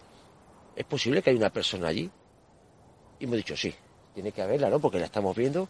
[0.76, 2.10] ¿es posible que hay una persona allí?
[3.20, 3.74] Y hemos dicho, sí,
[4.14, 4.80] tiene que haberla, ¿no?
[4.80, 5.68] Porque la estamos viendo.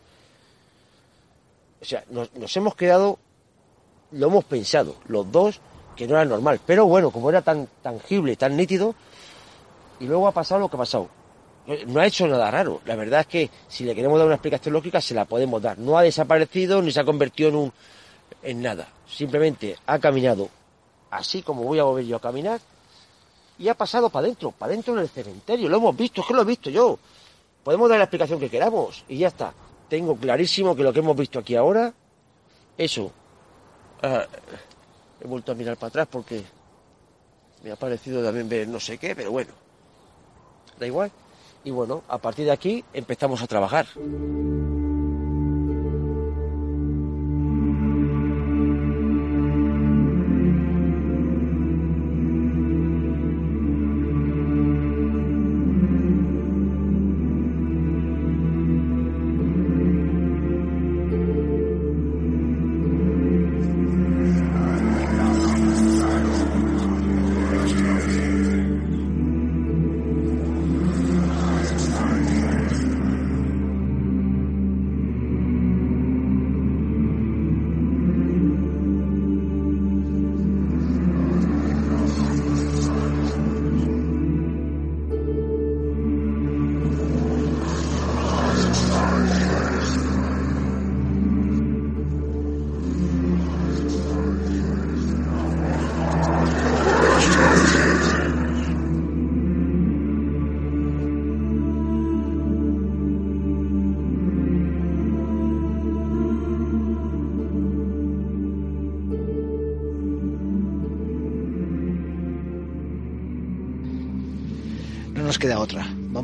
[1.82, 3.20] O sea, nos, hemos quedado,
[4.12, 5.60] lo hemos pensado, los dos,
[5.96, 6.62] que no era normal.
[6.66, 8.96] Pero bueno, como era tan tangible, tan nítido,
[10.00, 11.10] y luego ha pasado lo que ha pasado.
[11.88, 12.82] No ha hecho nada raro.
[12.86, 15.78] La verdad es que si le queremos dar una explicación lógica, se la podemos dar.
[15.78, 17.74] No ha desaparecido ni se ha convertido en un
[18.42, 18.90] en nada.
[19.08, 20.50] Simplemente ha caminado
[21.10, 22.60] así como voy a volver yo a caminar
[23.58, 25.70] y ha pasado para adentro, para adentro del cementerio.
[25.70, 26.98] Lo hemos visto, es que lo he visto yo.
[27.64, 29.54] Podemos dar la explicación que queramos y ya está.
[29.90, 31.94] Tengo clarísimo que lo que hemos visto aquí ahora,
[32.78, 33.12] eso.
[34.02, 34.26] Ah,
[35.22, 36.44] he vuelto a mirar para atrás porque
[37.64, 39.52] me ha parecido también ver no sé qué, pero bueno.
[40.80, 41.12] Da igual.
[41.64, 43.88] Y bueno, a partir de aquí empezamos a trabajar.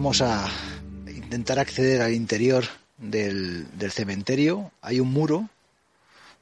[0.09, 0.49] Vamos a
[1.05, 2.65] intentar acceder al interior
[2.97, 4.71] del, del cementerio.
[4.81, 5.47] Hay un muro,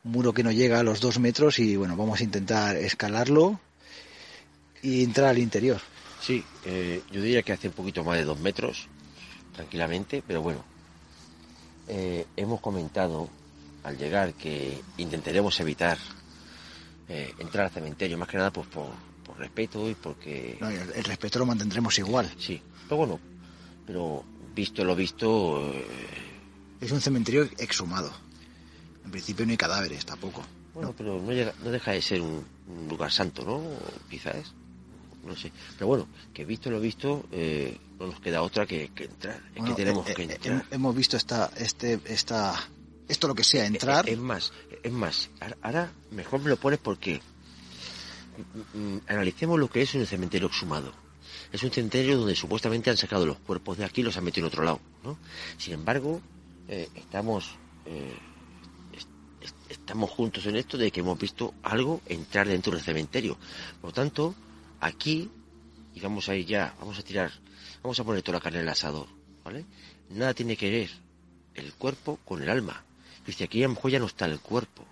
[0.05, 3.59] un muro que no llega a los dos metros y bueno, vamos a intentar escalarlo
[4.82, 5.82] y entrar al interior.
[6.22, 8.88] Sí, eh, yo diría que hace un poquito más de dos metros,
[9.53, 10.63] tranquilamente, pero bueno.
[11.89, 13.30] Eh, hemos comentado
[13.84, 15.97] al llegar que intentaremos evitar
[17.09, 18.91] eh, entrar al cementerio, más que nada pues por,
[19.26, 20.55] por respeto y porque...
[20.61, 22.34] No, el, el respeto lo mantendremos igual.
[22.39, 23.20] Sí, pero bueno,
[23.88, 24.24] pero
[24.54, 25.88] visto lo visto, eh,
[26.82, 28.12] Es un cementerio exhumado.
[29.04, 30.46] En principio no hay cadáveres tampoco.
[30.76, 33.64] bueno, pero no, llega- no deja de ser un, un lugar santo, ¿no?
[34.10, 34.54] Quizás.
[35.24, 35.52] No sé.
[35.78, 39.42] Pero bueno, que visto lo visto, eh, no nos queda otra que, que entrar.
[39.56, 40.56] Es Bueno, que tenemos eh, que entrar.
[40.62, 42.54] hem- hemos visto esta, este, esta,
[43.08, 44.08] esto lo que sea, entrar.
[44.08, 44.52] Es más,
[44.84, 47.20] es más, ahora- ahora mejor me lo pones porque
[48.74, 50.94] mm, mm, analicemos lo que es un cementerio exhumado.
[51.52, 54.48] Es un cementerio donde supuestamente han sacado los cuerpos de aquí y los han metido
[54.48, 55.18] en otro lado, ¿no?
[55.58, 56.22] Sin embargo,
[56.68, 57.56] eh, estamos
[57.86, 58.18] eh,
[58.94, 59.08] est-
[59.42, 63.38] est- estamos juntos en esto de que hemos visto algo entrar dentro del cementerio.
[63.82, 64.36] Por lo tanto,
[64.80, 65.30] aquí
[65.94, 67.32] y vamos a ir ya, vamos a tirar,
[67.82, 69.08] vamos a poner toda la carne en el asador,
[69.44, 69.66] ¿vale?
[70.10, 70.90] Nada tiene que ver
[71.56, 72.84] el cuerpo con el alma.
[73.26, 74.86] Dice, aquí a lo mejor ya no está el cuerpo,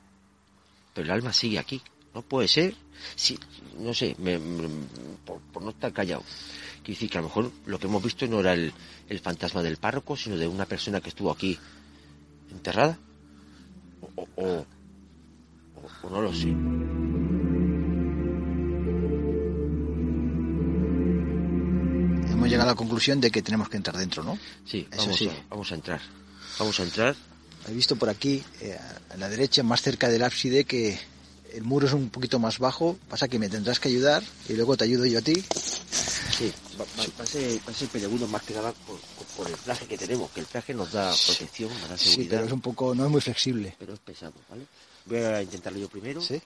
[0.93, 1.81] pero el alma sigue aquí.
[2.15, 2.73] No puede ser,
[3.17, 3.37] sí,
[3.77, 4.69] no sé, me- me-
[5.25, 6.23] por, por no estar callado.
[6.81, 8.71] Quiere decir que a lo mejor lo que hemos visto no era el,
[9.09, 11.59] el fantasma del párroco, sino de una persona que estuvo aquí
[12.51, 12.97] enterrada.
[14.01, 14.65] O, o- o-
[15.75, 16.55] o- o no lo sé.
[22.31, 24.37] Hemos llegado a la conclusión de que tenemos que entrar dentro, ¿no?
[24.65, 25.27] Sí, Eso vamos, sí.
[25.29, 26.01] A, vamos a entrar.
[26.59, 27.15] Vamos a entrar.
[27.67, 28.77] He visto por aquí, eh,
[29.09, 30.99] a la derecha, más cerca del ábside, que
[31.55, 32.97] el muro es un poquito más bajo.
[33.09, 35.33] Pasa que me tendrás que ayudar y luego te ayudo yo a ti.
[36.37, 39.55] Sí, va, va- va a ser, va a ser peleagudo más que nada por, el
[39.59, 42.51] traje que tenemos, que el traje nos da protección, nos da Sí, seguridad, pero es
[42.51, 43.75] un poco, no es muy flexible.
[43.79, 44.65] pero es pesado, ¿vale?
[45.05, 46.21] Voy a intentarlo yo primero.
[46.21, 46.41] Sí.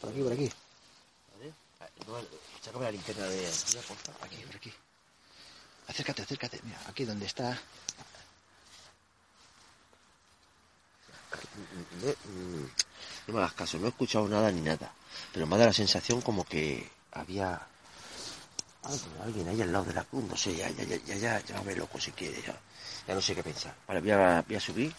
[0.00, 0.50] Por aquí, por aquí.
[1.38, 1.52] ¿vale?
[1.80, 2.14] Ah, no,
[2.64, 3.46] sácame la linterna de.
[4.22, 4.72] Aquí, por aquí.
[5.86, 6.60] Acércate, acércate.
[6.64, 7.60] Mira, aquí donde está.
[12.02, 12.14] No,
[13.26, 14.92] no me hagas caso, no he escuchado nada ni nada,
[15.32, 17.60] pero me ha dado la sensación como que había
[19.22, 21.62] alguien ahí al lado de la cruz, no sé, ya, ya, ya, ya, ya, ya
[21.62, 22.58] me loco si quiere, ya,
[23.06, 23.74] ya no sé qué pensar.
[23.86, 24.94] Vale, voy a, voy a subir.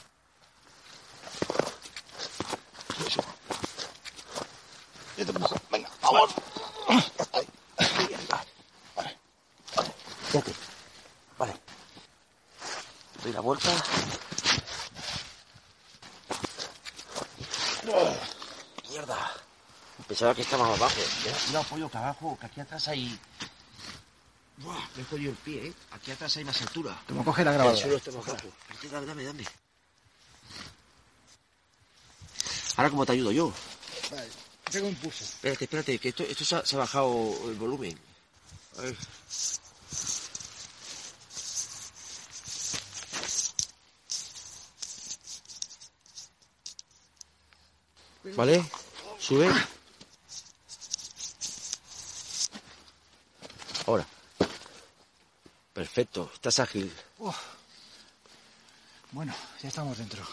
[5.17, 5.55] Yo te empujo.
[5.71, 6.35] Venga, vamos.
[10.29, 10.53] Fíjate.
[11.37, 11.53] Vale.
[13.23, 13.69] Doy la vuelta.
[18.89, 19.31] Mierda.
[20.07, 20.95] Pensaba que estaba más abajo.
[21.25, 23.19] Ya, No apoyo que abajo, que aquí atrás hay.
[24.57, 25.73] Buah, me he jodido el pie, ¿eh?
[25.91, 26.99] Aquí atrás hay más altura.
[27.07, 27.81] Toma, coge la El grabadora.
[27.81, 28.47] suelo está más bajo.
[28.91, 29.45] Dame, dame, dame.
[32.75, 33.53] Ahora, ¿cómo te ayudo yo?
[34.11, 34.29] Vale,
[34.71, 35.23] pega un pulso.
[35.23, 37.97] Espérate, espérate, que esto, esto se, ha, se ha bajado el volumen.
[38.77, 38.95] A ver.
[48.35, 48.63] ¿Vale?
[49.19, 49.49] Sube.
[53.85, 54.05] Ahora.
[55.73, 56.93] Perfecto, estás ágil.
[59.11, 60.23] Bueno, ya estamos dentro.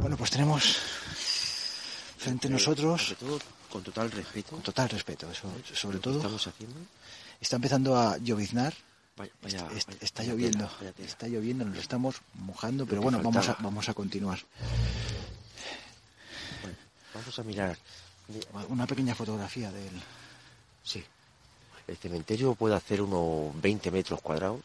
[0.00, 0.78] Bueno, pues tenemos
[2.40, 3.38] a nosotros, Sobre todo,
[3.70, 4.50] con total respeto.
[4.50, 6.76] con total respeto, eso, sobre lo que todo, estamos haciendo.
[7.40, 8.74] está empezando a lloviznar,
[9.16, 11.08] Vaya, vaya, est- vaya- está lloviendo, tela, vaya tela.
[11.08, 14.38] está lloviendo, nos estamos mojando, pero bueno, vamos a, vamos a continuar.
[16.62, 16.76] Bueno,
[17.14, 17.76] vamos a mirar.
[18.68, 19.90] Una pequeña fotografía del...
[20.84, 21.02] Sí.
[21.86, 24.60] El cementerio puede hacer unos 20 metros cuadrados.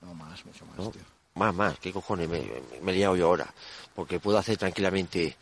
[0.00, 0.90] No, más, mucho más, ¿no?
[0.90, 1.02] tío.
[1.34, 2.28] Más, más, ¿qué cojones?
[2.28, 3.52] Me, me- me he liado yo ahora.
[3.94, 5.36] Porque puedo hacer tranquilamente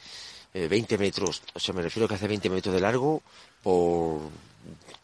[0.54, 3.22] eh, 20 metros, o sea, me refiero a que hace 20 metros de largo
[3.62, 4.20] por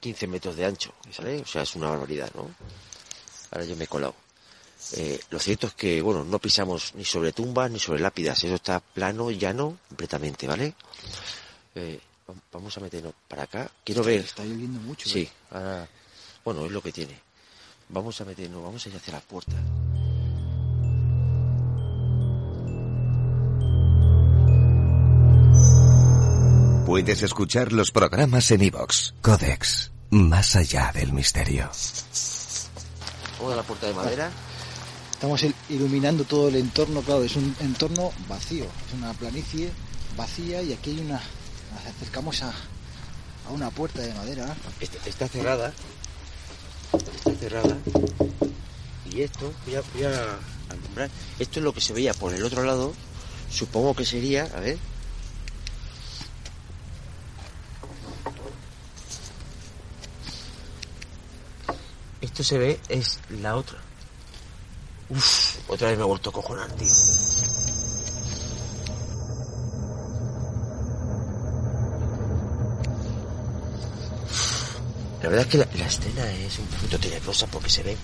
[0.01, 1.41] 15 metros de ancho, ¿vale?
[1.41, 2.49] O sea, es una barbaridad, ¿no?
[3.51, 4.15] Ahora yo me he colado.
[4.97, 8.55] Eh, lo cierto es que, bueno, no pisamos ni sobre tumbas ni sobre lápidas, eso
[8.55, 10.75] está plano, llano, completamente, ¿vale?
[11.75, 13.71] Eh, va- vamos a meternos para acá.
[13.85, 14.21] Quiero ver.
[14.21, 15.09] Está lloviendo mucho.
[15.09, 15.31] Sí, ¿eh?
[15.51, 15.89] ahora,
[16.45, 17.19] bueno, es lo que tiene.
[17.91, 19.53] Vamos a meternos, vamos a ir hacia la puerta.
[26.91, 29.13] Puedes escuchar los programas en iVoox.
[29.23, 29.93] Codex.
[30.11, 31.71] Más allá del misterio.
[33.39, 34.29] Vamos a la puerta de madera.
[35.13, 39.71] Estamos il- iluminando todo el entorno, claro, es un entorno vacío, es una planicie
[40.17, 41.21] vacía y aquí hay una...
[41.73, 44.53] Nos acercamos a, a una puerta de madera.
[44.81, 45.73] Está, está cerrada.
[46.93, 47.79] Está cerrada.
[49.13, 50.39] Y esto, voy a, voy a
[50.71, 51.09] alumbrar.
[51.39, 52.93] Esto es lo que se veía por el otro lado.
[53.49, 54.77] Supongo que sería, a ver.
[62.21, 63.79] Esto se ve, es la otra.
[65.09, 66.89] Uf, otra vez me he vuelto a cojonar, tío.
[75.23, 77.97] La verdad es que la, escena es un poquito tenebrosa porque se ven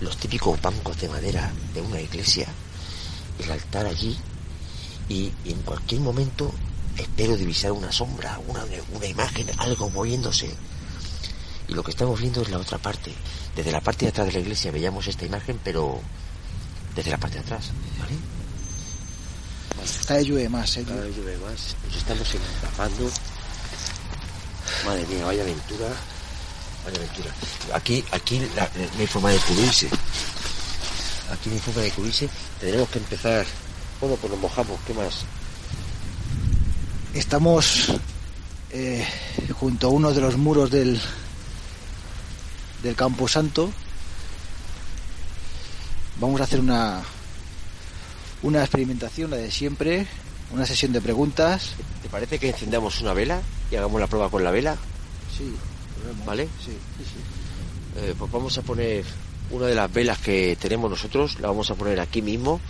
[0.00, 2.46] los típicos bancos de madera de una iglesia,
[3.38, 4.16] el altar allí,
[5.08, 6.52] y, y en cualquier momento
[6.96, 10.54] espero divisar una sombra, una, una imagen, algo moviéndose
[11.72, 13.14] y lo que estamos viendo es la otra parte.
[13.56, 15.98] Desde la parte de atrás de la iglesia veíamos esta imagen, pero
[16.94, 18.12] desde la parte de atrás, ¿vale?
[20.06, 20.84] Cada vez llueve más, ¿eh?
[20.86, 23.10] Cada vez llueve más, nos estamos empapando.
[24.84, 25.86] Madre mía, vaya aventura.
[26.84, 27.30] Vaya aventura.
[27.72, 29.86] Aquí, aquí la- no hay forma de cubrirse.
[31.32, 32.28] Aquí no hay forma de cubrirse.
[32.60, 33.46] Tendremos que empezar.
[33.98, 35.24] Bueno, pues nos mojamos, ¿qué más?
[37.14, 37.94] Estamos
[38.68, 39.06] eh,
[39.58, 41.00] junto a uno de los muros del,
[42.82, 43.70] del Campo Santo.
[46.20, 47.02] Vamos a hacer una,
[48.42, 50.06] una experimentación, la de siempre,
[50.52, 51.72] una sesión de preguntas.
[52.02, 54.76] ¿Te parece que encendamos una vela y hagamos la prueba con la vela?
[55.36, 55.54] Sí,
[56.26, 56.48] ¿Vale?
[56.58, 58.00] sí, sí, sí.
[58.00, 59.04] Eh, pues vamos a poner
[59.50, 62.60] una de las velas que tenemos nosotros, la vamos a poner aquí mismo.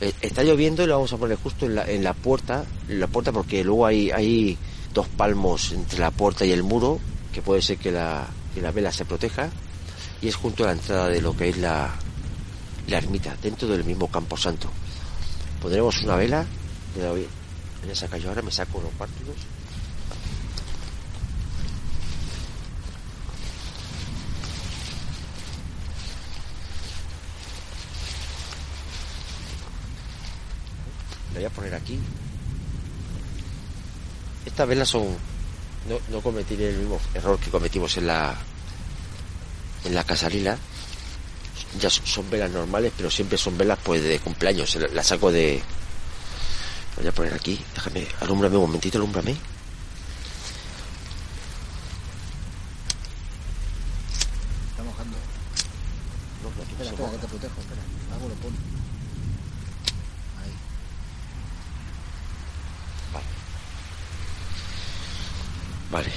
[0.00, 3.00] Eh, está lloviendo y la vamos a poner justo en la, en la puerta, en
[3.00, 4.58] la puerta porque luego hay, hay
[4.92, 7.00] dos palmos entre la puerta y el muro,
[7.32, 8.26] que puede ser que la,
[8.56, 9.50] que la vela se proteja,
[10.22, 11.94] y es junto a la entrada de lo que es la,
[12.88, 14.70] la ermita, dentro del mismo campo santo.
[15.60, 16.46] Pondremos una vela,
[16.96, 19.36] en esa calle ahora me saco los pártulos.
[31.34, 31.98] La voy a poner aquí.
[34.46, 35.35] Estas velas son.
[35.88, 38.34] No, no cometiré el mismo error que cometimos en la.
[39.84, 40.56] En la casarila.
[41.80, 44.74] Ya son, velas normales, pero siempre son velas pues de cumpleaños.
[44.76, 45.62] La- Las saco de.
[46.96, 47.60] Voy a poner aquí.
[47.74, 48.06] Déjame.
[48.20, 49.36] Alúmbrame un momentito, alúmbrame.
[54.70, 55.16] Está mojando.
[56.42, 57.12] No, no, aquí no Espera, se espera, moja.
[57.12, 57.82] que te protejo, espera.
[58.14, 58.56] Algo lo pone.
[60.42, 60.52] Ahí.
[65.90, 66.08] Vale.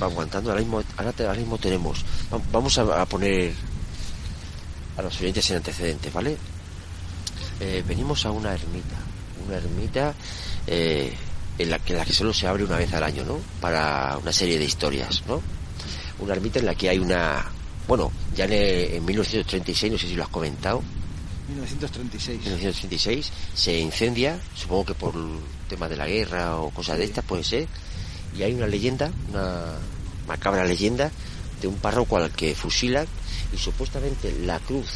[0.00, 0.50] Va aguantando.
[0.50, 2.04] Ahora mismo, ahora, te- ahora mismo tenemos.
[2.32, 3.52] va- Vamos a, a poner
[4.96, 6.36] a los oyentes en antecedentes, ¿vale?
[7.60, 8.96] Eh, venimos a una ermita.
[9.46, 10.14] Una ermita
[10.66, 11.12] eh,
[11.58, 13.38] en, la que, en la que solo se abre una vez al año, ¿no?
[13.60, 15.40] Para una serie de historias, ¿no?
[16.18, 17.44] Una ermita en la que hay una.
[17.86, 18.52] Bueno, ya en,
[18.96, 20.82] en 1936, no sé si lo has comentado,
[21.48, 22.40] 1936.
[22.40, 25.38] 1936 se incendia, supongo que por el
[25.68, 27.68] tema de la guerra o cosas de estas puede ser,
[28.38, 29.64] y hay una leyenda, una
[30.26, 31.10] macabra leyenda
[31.60, 33.06] de un párroco al que fusilan
[33.52, 34.88] y supuestamente la cruz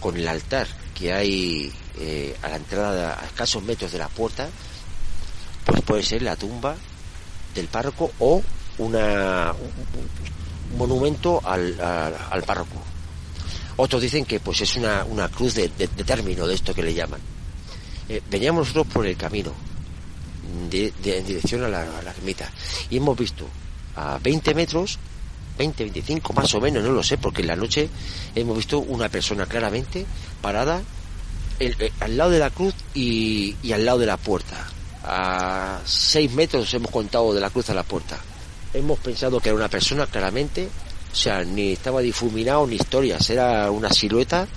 [0.00, 4.48] con el altar que hay eh, a la entrada a escasos metros de la puerta,
[5.64, 6.76] pues puede ser la tumba
[7.54, 8.42] del párroco o
[8.78, 11.78] una un- monumento al,
[12.30, 12.82] al, párroco.
[13.76, 16.82] Otros dicen que pues es una, una cruz de, de- de término de esto que
[16.82, 17.20] le llaman.
[18.08, 19.52] Eh, veníamos nosotros por el camino
[20.70, 22.50] de, de- en dirección a la, a la ermita
[22.90, 23.46] y hemos visto
[23.96, 24.98] a 20 metros
[25.58, 27.88] 20, 25 más o menos, no lo sé, porque en la noche
[28.34, 30.06] hemos visto una persona claramente
[30.40, 30.80] parada
[31.60, 34.66] eh, al lado de la cruz y, y al lado de la puerta.
[35.04, 38.18] A 6 metros hemos contado de la cruz a la puerta.
[38.72, 40.68] Hemos pensado que era una persona claramente,
[41.12, 44.48] o sea, ni estaba difuminado ni historias, era una silueta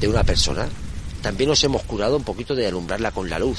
[0.00, 0.66] de una persona.
[1.20, 3.58] También nos hemos curado un poquito de alumbrarla con la luz,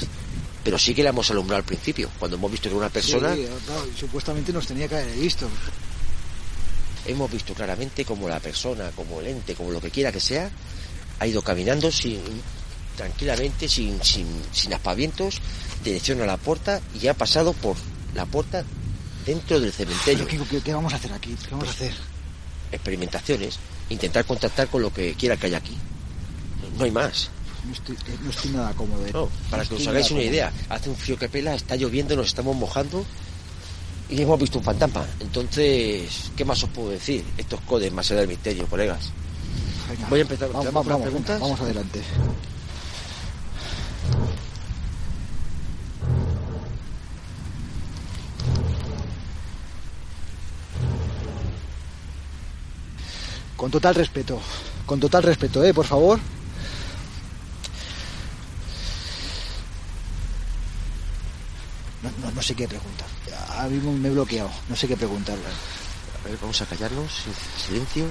[0.64, 3.46] pero sí que la hemos alumbrado al principio, cuando hemos visto que una persona Sí,
[3.66, 5.48] claro, supuestamente nos tenía que haber visto.
[7.06, 10.50] hemos visto claramente como la persona, como el ente, como lo que quiera que sea,
[11.20, 12.20] ha ido caminando sin
[12.96, 15.40] tranquilamente, sin, sin, sin aspavientos,
[15.84, 17.76] dirección a la puerta y ha pasado por
[18.14, 18.64] la puerta
[19.24, 20.26] dentro del cementerio.
[20.26, 21.36] ¿qué, qué, qué vamos a hacer aquí?
[21.44, 21.94] ¿Qué vamos a hacer?
[22.72, 25.76] Experimentaciones, intentar contactar con lo que quiera que haya aquí.
[26.76, 27.30] No hay más.
[27.68, 29.06] No estoy, eh, no estoy nada cómodo.
[29.06, 29.10] eh.
[29.12, 30.30] No, para que os hagáis una cómodo.
[30.32, 33.04] idea, hace un frío que pela, está lloviendo, nos estamos mojando
[34.08, 35.04] y hemos visto un fantasma.
[35.20, 37.24] Entonces, ¿qué más os puedo decir?
[37.36, 39.10] Estos codes más allá del misterio, colegas.
[39.90, 40.48] Venga, Voy a empezar.
[40.48, 41.40] Vamos, ¿Tenemos vamos, preguntas?
[41.40, 42.00] vamos adelante.
[53.56, 54.38] Con total respeto,
[54.86, 55.74] con total respeto, ¿eh?
[55.74, 56.18] Por favor.
[62.48, 63.06] sé qué preguntar.
[63.50, 65.44] Ahora mismo me he bloqueado, no sé qué preguntarle.
[65.44, 67.24] A ver, vamos a callarnos,
[67.66, 68.06] silencio.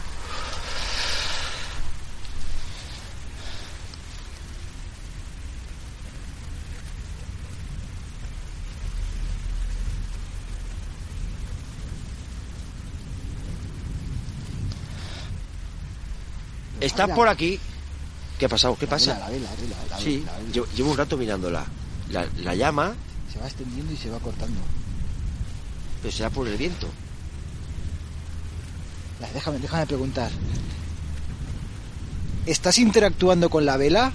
[16.79, 17.59] Estás por aquí.
[18.37, 18.77] ¿Qué ha pasado?
[18.77, 19.17] ¿Qué pasa?
[19.17, 19.49] La vela,
[19.97, 20.23] sí,
[20.75, 21.65] llevo un rato mirándola.
[22.09, 22.95] La llama
[23.37, 24.59] se va extendiendo y se va cortando.
[26.01, 26.87] pero será por el viento.
[29.21, 30.31] Ya, Déjame, déjame preguntar.
[32.47, 34.11] ¿Estás interactuando con la vela?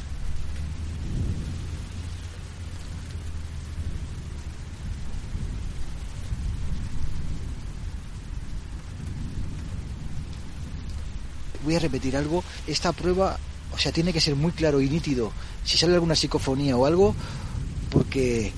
[11.62, 12.42] Voy a repetir algo.
[12.66, 13.38] Esta prueba,
[13.72, 15.30] o sea, tiene que ser muy claro y nítido.
[15.64, 17.14] Si sale alguna psicofonía o algo,
[17.90, 18.52] porque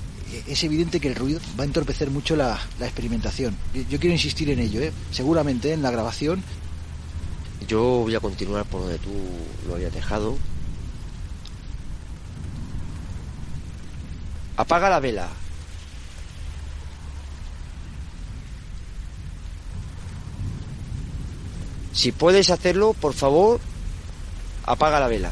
[0.47, 3.55] es evidente que el ruido va a entorpecer mucho la, experimentación.
[3.73, 4.91] Yo, yo quiero insistir en ello, ¿eh?
[5.11, 6.43] seguramente en la grabación
[7.67, 9.11] Yo voy a continuar por donde tú
[9.67, 10.37] lo habías dejado.
[14.57, 15.29] Apaga la vela.
[21.91, 23.59] Si puedes hacerlo, por favor,
[24.65, 25.31] apaga la vela.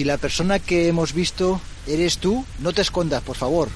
[0.00, 3.68] Si la persona que hemos visto eres tú, no te escondas, por favor.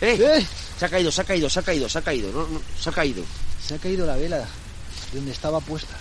[0.00, 0.18] ¡Eh!
[0.20, 0.46] ¡Eh!
[0.78, 2.90] Se ha caído, se ha caído, se ha caído, se ha caído, no, no, se
[2.90, 3.22] ha caído.
[3.64, 5.94] Se ha caído la vela de donde estaba puesta.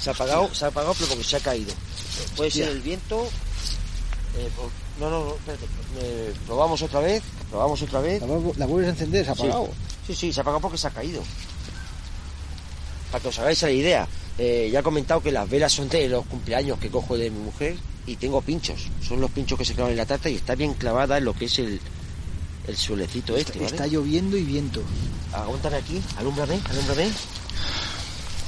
[0.00, 1.72] Se ha apagado, se ha apagado, pero porque se ha caído.
[2.36, 3.28] Puede ser el viento.
[4.38, 4.48] eh,
[4.98, 5.66] no, no, no, espérate.
[6.00, 8.22] eh, probamos otra vez, probamos otra vez.
[8.56, 9.42] La, vuelves a encender, se ha Sí.
[9.42, 9.68] apagado.
[10.06, 11.22] Sí, sí, se ha apagado porque se ha caído.
[13.10, 14.08] Para que os hagáis la idea,
[14.38, 17.40] eh, ya he comentado que las velas son de los cumpleaños que cojo de mi
[17.40, 18.88] mujer y tengo pinchos.
[19.06, 21.34] Son los pinchos que se clavan en la tarta y está bien clavada en lo
[21.34, 21.80] que es el,
[22.66, 23.66] el suelecito este, ¿vale?
[23.66, 24.82] Está lloviendo y viento.
[25.32, 27.10] Aguántame aquí, alúmbrame, alúmbrame.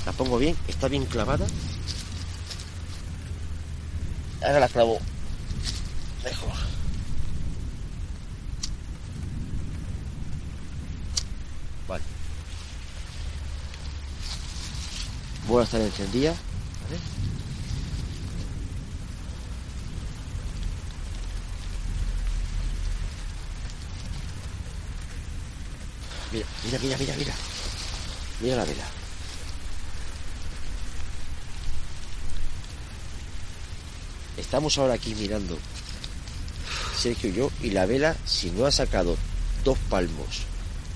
[0.06, 1.46] La pongo bien, está bien clavada.
[4.42, 4.98] Ahora la clavo
[6.24, 6.52] mejor.
[11.88, 12.02] Vale.
[15.52, 16.34] Voy a estar encendida.
[26.32, 27.34] Mira, mira, mira, mira, mira.
[28.40, 28.84] Mira la vela.
[34.38, 35.58] Estamos ahora aquí mirando
[36.96, 39.18] Sergio y yo y la vela, si no ha sacado
[39.64, 40.44] dos palmos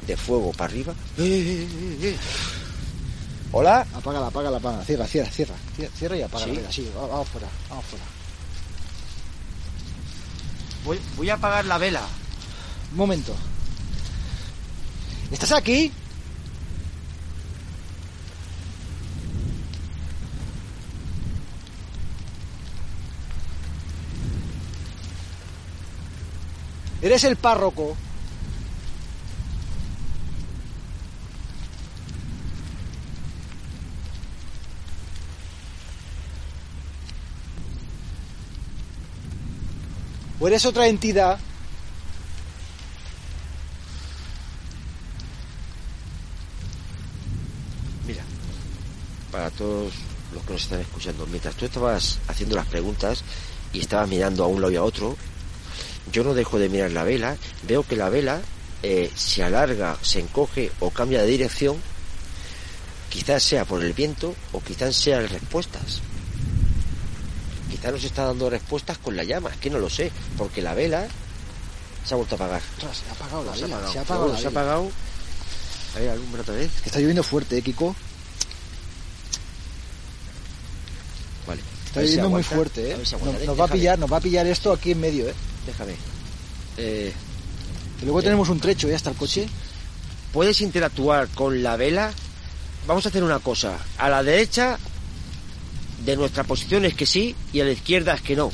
[0.07, 0.95] de fuego para arriba.
[1.19, 1.69] ¡Eh, eh,
[2.01, 2.66] eh, eh!
[3.59, 3.87] Hola.
[3.95, 4.85] Apágala, apágala, apágala.
[4.85, 5.55] Cierra, cierra, cierra.
[5.97, 6.51] Cierra, y apaga ¿Sí?
[6.51, 6.73] la vela.
[6.73, 8.05] Sí, va- vamos fuera, vamos fuera.
[10.85, 12.03] Voy, voy a apagar la vela.
[12.93, 13.35] Un momento.
[15.31, 15.91] ¿Estás aquí?
[27.03, 27.97] Eres el párroco.
[40.39, 41.39] ¿O eres otra entidad?
[48.07, 48.23] Mira,
[49.33, 49.95] para todos
[50.35, 53.25] los que nos están escuchando, mientras tú estabas haciendo las preguntas
[53.73, 55.17] y estabas mirando a un lado y a otro,
[56.13, 58.43] yo no dejo de mirar la vela, veo que la vela
[58.83, 61.77] eh, se alarga, se encoge o cambia de dirección,
[63.09, 66.03] quizás sea por el viento o quizás sean respuestas.
[67.77, 70.73] Quizás nos está dando respuestas con la llama, es que no lo sé, porque la
[70.73, 71.07] vela
[72.07, 72.63] se ha vuelto a apagar.
[72.77, 74.91] Ostras, se ha apagado la Se ha vela, apagado, se ha apagado se ha apagado.
[75.95, 76.71] A ver, alumbra otra vez.
[76.87, 77.95] Está lloviendo fuerte, ¿eh, Kiko?
[81.47, 81.61] Vale.
[81.85, 82.95] Está si lloviendo muy fuerte, ¿eh?
[82.95, 85.29] a ver si Nos, va a pillar, nos va a pillar esto aquí en medio,
[85.29, 85.35] ¿eh?
[85.67, 85.97] Déjame.
[86.79, 87.13] Eh,
[88.05, 88.95] luego tenemos un trecho, ¿eh?
[88.95, 89.51] Hasta el coche.
[90.33, 92.11] puedes interactuar con la vela.
[92.87, 93.77] Vamos a hacer una cosa.
[93.99, 94.79] A la derecha
[96.05, 98.53] de nuestra posición es que sí y a la izquierda es que no.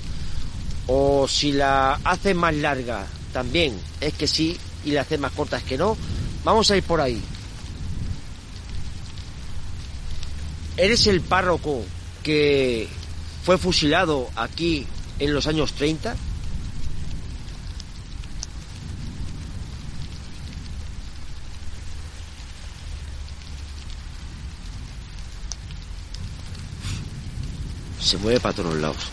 [0.87, 5.57] O si la haces más larga también es que sí y la haces más corta
[5.57, 5.97] es que no.
[6.45, 7.21] Vamos a ir por ahí.
[10.77, 11.85] ¿Eres el párroco
[12.23, 12.89] que
[13.45, 14.87] fue fusilado aquí
[15.19, 16.17] en los años 30?
[28.13, 29.09] Se mueve para todos lados.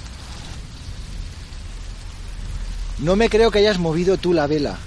[2.98, 4.78] No me creo que hayas movido tú la vela.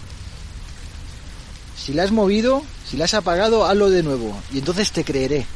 [1.79, 4.39] Si la has movido, si la has apagado, hazlo de nuevo.
[4.53, 5.47] Y entonces te creeré.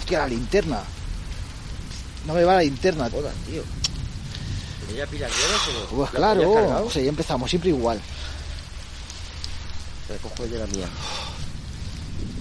[0.00, 0.80] Hostia, la linterna.
[2.26, 3.08] No me va la linterna.
[3.08, 3.62] Joder, tío.
[4.92, 5.86] ¿Ella pilla el hielo?
[5.96, 7.98] Pues claro, o ya empezamos siempre igual.
[10.08, 10.88] Me cojo de la mía.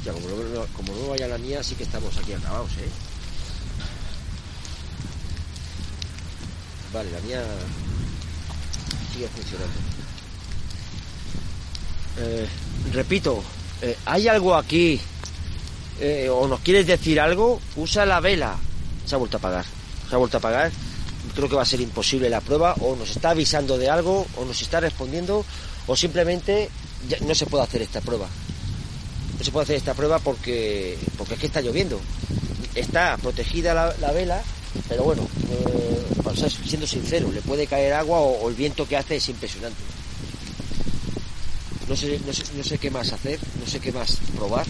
[0.03, 2.89] Ya, como no, como no vaya la mía, sí que estamos aquí acabados, ¿eh?
[6.93, 7.43] Vale, la mía
[9.13, 9.73] sigue funcionando.
[12.17, 12.47] Eh,
[12.91, 13.43] repito,
[13.81, 14.99] eh, ¿hay algo aquí
[15.99, 17.59] eh, o nos quieres decir algo?
[17.75, 18.55] Usa la vela.
[19.05, 19.65] Se ha vuelto a apagar.
[20.09, 20.71] Se ha vuelto a apagar.
[21.33, 22.75] Creo que va a ser imposible la prueba.
[22.81, 25.45] O nos está avisando de algo, o nos está respondiendo,
[25.87, 26.69] o simplemente
[27.25, 28.27] no se puede hacer esta prueba.
[29.37, 31.99] No se puede hacer esta prueba porque, porque es que está lloviendo.
[32.75, 34.41] Está protegida la, la vela,
[34.89, 36.03] pero bueno, eh,
[36.65, 39.81] siendo sincero, le puede caer agua o, o el viento que hace es impresionante.
[41.87, 44.65] No sé, no, sé, no sé qué más hacer, no sé qué más probar.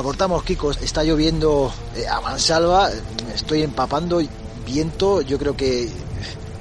[0.00, 0.70] Abortamos, Kiko.
[0.70, 2.88] Está lloviendo eh, a mansalva.
[3.34, 4.22] Estoy empapando
[4.64, 5.20] viento.
[5.20, 5.90] Yo creo que,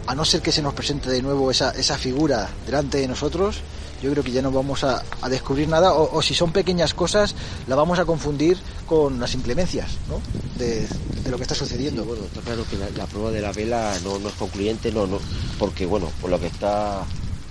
[0.08, 3.62] a no ser que se nos presente de nuevo esa, esa figura delante de nosotros,
[4.04, 5.94] yo creo que ya no vamos a, a descubrir nada.
[5.94, 7.34] O, si son pequeñas cosas,
[7.68, 10.20] la vamos a confundir con las inclemencias ¿no?
[10.58, 10.86] de,
[11.30, 12.04] lo que está sucediendo.
[12.04, 15.08] Bueno, está claro que la, la prueba de la vela no, no es concluyente, no,
[15.08, 15.18] no,
[15.58, 17.06] porque bueno, por lo que está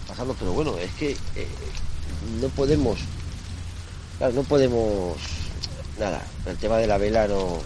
[0.06, 1.48] pasando, pero bueno, es que eh,
[2.42, 2.98] no podemos,
[4.18, 5.16] claro, no podemos,
[5.98, 7.60] nada, el tema de la vela no,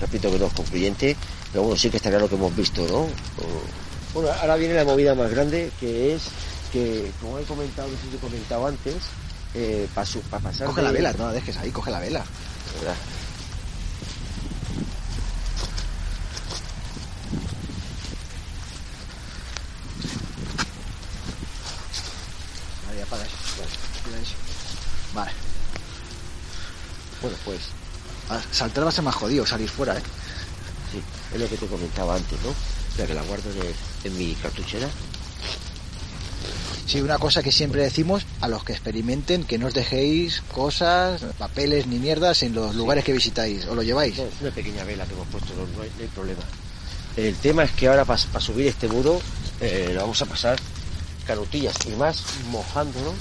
[0.00, 1.16] repito que no es concluyente,
[1.52, 3.06] pero bueno, sí que está claro que hemos visto, ¿no?
[4.14, 6.22] Bueno, ahora viene la movida más grande, que es
[6.72, 8.96] que, como he comentado, no sé si he comentado antes,
[9.54, 12.00] eh, para, su- para pasar Coge de- la vela, no la dejes ahí, coge la
[12.00, 12.24] vela.
[12.80, 12.96] ¿verdad?
[22.86, 23.36] Vale, apaga eso.
[23.58, 23.70] Vale,
[24.04, 24.34] cuida eso.
[25.14, 25.30] Vale.
[27.22, 27.60] Bueno, pues
[28.28, 30.02] Ahora, Saltar va a ser más jodido, salir fuera, ¿eh?
[30.92, 31.00] Sí,
[31.32, 32.50] es lo que te comentaba antes, ¿no?
[32.50, 34.86] O sea, que la guardo en, el- en mi cartuchera.
[36.86, 41.22] Sí, una cosa que siempre decimos a los que experimenten, que no os dejéis cosas,
[41.38, 43.64] papeles ni mierdas en los lugares que visitáis.
[43.64, 44.18] ¿O lo lleváis?
[44.18, 46.42] No, es una pequeña vela que hemos puesto, no, no hay, no hay problema.
[47.16, 49.22] El tema es que ahora para subir este muro
[49.62, 50.58] eh, lo vamos a pasar
[51.26, 53.14] canutillas y más mojándolo.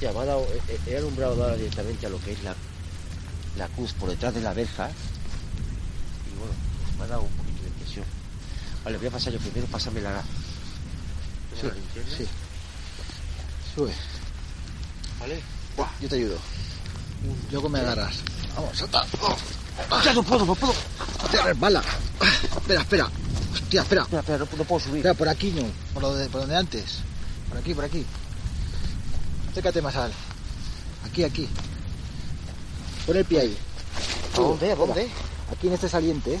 [0.00, 0.46] Ya, me ha dado-
[0.86, 2.54] he, he alumbrado ahora directamente a lo que es la,
[3.56, 6.52] la cruz por detrás de la verja y bueno,
[6.98, 8.04] me ha dado un poquito de presión.
[8.84, 10.22] Vale, voy a pasar yo primero, pásame la,
[11.62, 12.26] linterna, sí.
[13.74, 13.92] Sube.
[15.20, 15.40] ¿vale?
[15.76, 16.38] Buah, yo te ayudo.
[17.50, 18.16] Luego me agarras.
[18.54, 19.04] Vamos, salta.
[20.04, 20.74] Ya no puedo, no puedo.
[21.30, 21.82] Te resbala.
[22.56, 23.10] Espera, espera.
[23.52, 24.02] Hostia, espera.
[24.02, 24.98] Espera, espera, no, no puedo subir.
[24.98, 25.62] Espera, por aquí no.
[25.94, 26.98] Por, lo de- por donde antes.
[27.48, 28.04] Por aquí, por aquí.
[29.56, 30.12] Acércate más al.
[31.06, 31.48] Aquí, aquí.
[33.06, 33.58] Pon el pie ahí.
[34.34, 34.70] ¿A dónde?
[34.70, 35.08] ¿A dónde?
[35.50, 36.40] Aquí en este saliente, ¿eh?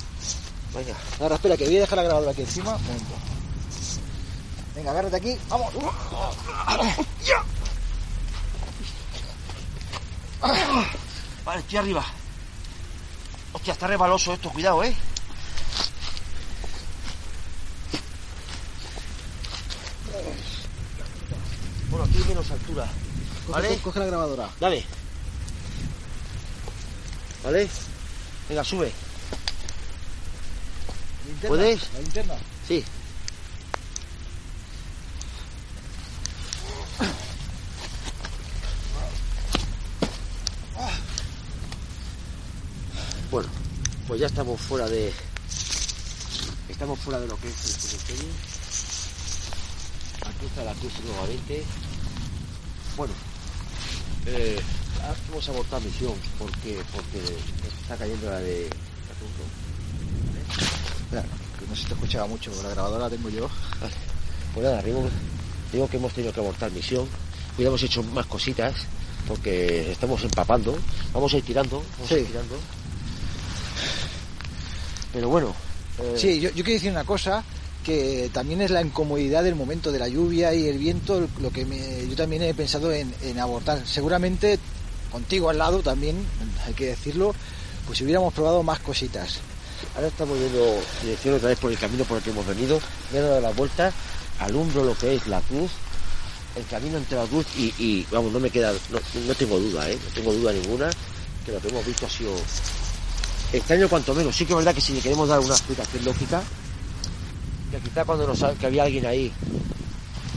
[0.74, 0.94] Venga.
[1.18, 2.72] Ahora espera, que voy a dejar la grabadora aquí encima.
[2.72, 3.14] Momento.
[4.74, 5.38] Venga, agárrate aquí.
[5.48, 5.72] Vamos.
[11.42, 12.04] Vale, estoy arriba.
[13.54, 14.94] Hostia, está rebaloso esto, cuidado, ¿eh?
[21.88, 22.86] Bueno, aquí hay menos altura.
[23.46, 23.78] Coge, ¿Vale?
[23.78, 24.50] coge la grabadora.
[24.60, 24.84] Dale.
[27.44, 27.68] ¿Vale?
[28.48, 28.92] Venga, sube.
[31.46, 31.92] ¿Puedes?
[31.92, 32.34] La linterna.
[32.66, 32.84] Sí.
[43.30, 43.48] Bueno,
[44.06, 45.12] pues ya estamos fuera de.
[46.68, 48.32] Estamos fuera de lo que es el cementerio.
[50.26, 51.64] Aquí está la cruz nuevamente.
[52.96, 53.12] Bueno,
[54.26, 54.58] eh,
[55.28, 57.18] vamos a abortar misión porque porque
[57.82, 58.68] está cayendo la de.
[61.12, 63.48] la que no se te escuchaba mucho, la grabadora la tengo yo.
[63.80, 63.94] Vale.
[64.54, 65.08] Pues nada, digo,
[65.72, 67.06] digo que hemos tenido que abortar misión.
[67.56, 68.74] Hubiéramos hecho más cositas
[69.28, 70.78] porque estamos empapando.
[71.12, 72.26] Vamos a ir tirando, vamos a ir Sí.
[72.26, 72.56] tirando.
[75.12, 75.54] Pero bueno.
[75.98, 77.42] eh, Sí, yo, yo quiero decir una cosa,
[77.86, 81.64] que también es la incomodidad del momento de la lluvia y el viento, lo que
[82.10, 83.86] yo también he pensado en, en abortar.
[83.86, 84.58] Seguramente
[85.12, 86.16] contigo al lado también,
[86.66, 87.32] hay que decirlo,
[87.86, 89.38] pues si hubiéramos probado más cositas.
[89.94, 92.80] Ahora estamos yendo dirección otra vez por el camino por el que hemos venido.
[93.12, 93.92] Me he dado la vuelta,
[94.40, 95.70] alumbro lo que es la cruz,
[96.56, 99.96] el camino entre la cruz y, vamos, no me queda, no, no tengo duda, ¿eh?
[100.02, 100.90] no tengo duda ninguna
[101.44, 102.34] que lo que hemos visto ha sido
[103.52, 104.34] extraño cuanto menos.
[104.34, 106.42] Sí que es verdad que si le queremos dar una explicación lógica,
[107.70, 109.32] que quizá cuando nos que había alguien ahí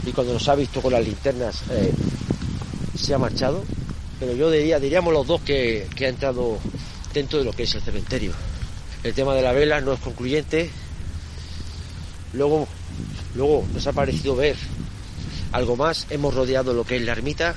[0.06, 1.92] y cuando nos ha visto con las linternas eh,
[2.96, 3.64] se ha marchado,
[4.18, 6.58] pero yo diría, diríamos los dos que, que ha entrado
[7.12, 8.32] dentro de lo que es el cementerio.
[9.02, 10.70] El tema de la vela no es concluyente.
[12.32, 12.68] Luego,
[13.34, 14.56] luego nos ha parecido ver
[15.52, 16.06] algo más.
[16.10, 17.54] Hemos rodeado lo que es la ermita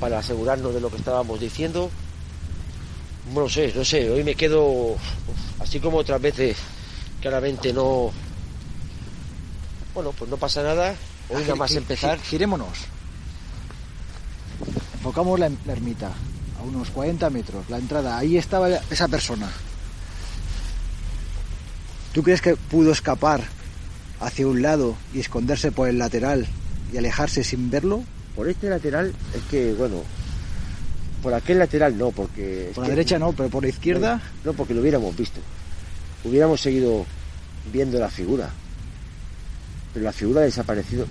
[0.00, 1.90] para asegurarnos de lo que estábamos diciendo.
[3.34, 4.10] No sé, no sé.
[4.10, 4.96] Hoy me quedo
[5.60, 6.56] así como otras veces.
[7.20, 8.12] Claramente no.
[9.98, 10.94] Bueno, pues no pasa nada.
[11.28, 12.18] Hoy nada más empezar.
[12.20, 12.68] gi- Girémonos.
[14.94, 16.12] Enfocamos la, la ermita
[16.56, 18.16] a unos 40 metros, la entrada.
[18.16, 19.50] Ahí estaba esa persona.
[22.12, 23.42] ¿Tú crees que pudo escapar
[24.20, 26.46] hacia un lado y esconderse por el lateral
[26.92, 28.04] y alejarse sin verlo?
[28.36, 30.04] Por este lateral es que, bueno.
[31.24, 32.70] Por aquel lateral no, porque.
[32.72, 34.22] Por la derecha no, pero por la izquierda.
[34.44, 35.40] No, porque lo hubiéramos visto.
[36.22, 37.04] Hubiéramos seguido
[37.72, 38.48] viendo la figura.
[39.98, 41.08] Pero la figura ha desaparecido.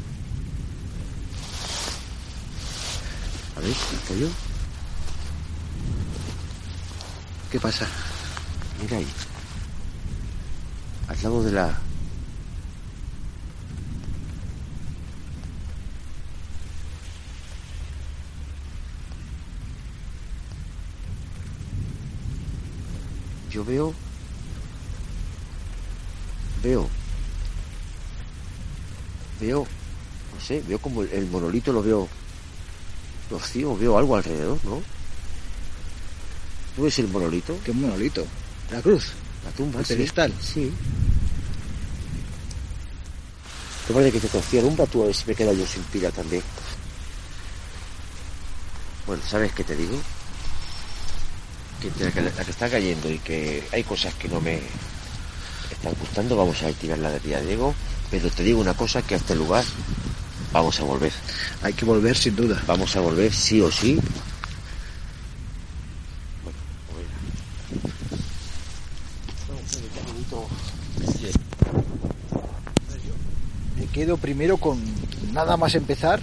[3.58, 4.30] A ver, ¿el pollo?
[7.52, 7.86] ¿Qué pasa?
[8.82, 9.08] Mira ahí.
[11.10, 11.78] Al lado de la.
[23.50, 23.94] Yo veo.
[26.64, 26.97] Veo.
[29.40, 29.66] Veo.
[30.34, 32.08] No sé, veo como el, el monolito lo veo.
[33.30, 34.82] Rocío, veo algo alrededor, ¿no?
[36.76, 37.58] ¿Tú ves el monolito?
[37.66, 38.26] ¿Qué monolito?
[38.72, 39.12] La cruz.
[39.44, 39.94] La tumba, El sí.
[39.96, 40.34] pedestal.
[40.42, 40.72] Sí.
[43.88, 46.12] ¿Te parece que te confía alumbra tú a ver si me quedo yo sin pila
[46.12, 46.44] también?
[49.06, 49.98] Bueno, ¿sabes qué te digo?
[51.82, 54.60] Que la que, la que está cayendo y que hay cosas que no me
[55.72, 57.74] están gustando, vamos a tirar la de Diego,
[58.10, 59.64] pero te digo una cosa, que a este lugar
[60.52, 61.12] vamos a volver.
[61.62, 62.62] Hay que volver sin duda.
[62.66, 64.00] Vamos a volver sí o sí.
[73.78, 74.80] Me quedo primero con
[75.34, 76.22] nada más empezar,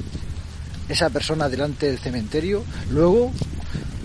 [0.89, 2.65] esa persona delante del cementerio.
[2.91, 3.33] Luego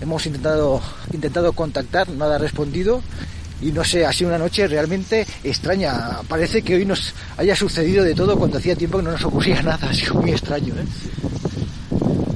[0.00, 0.80] hemos intentado,
[1.12, 3.02] intentado contactar, nada ha respondido.
[3.62, 6.20] Y no sé, ha sido una noche realmente extraña.
[6.26, 9.62] Parece que hoy nos haya sucedido de todo cuando hacía tiempo que no nos ocurría
[9.62, 9.90] nada.
[9.90, 10.86] Ha sido muy extraño, ¿eh?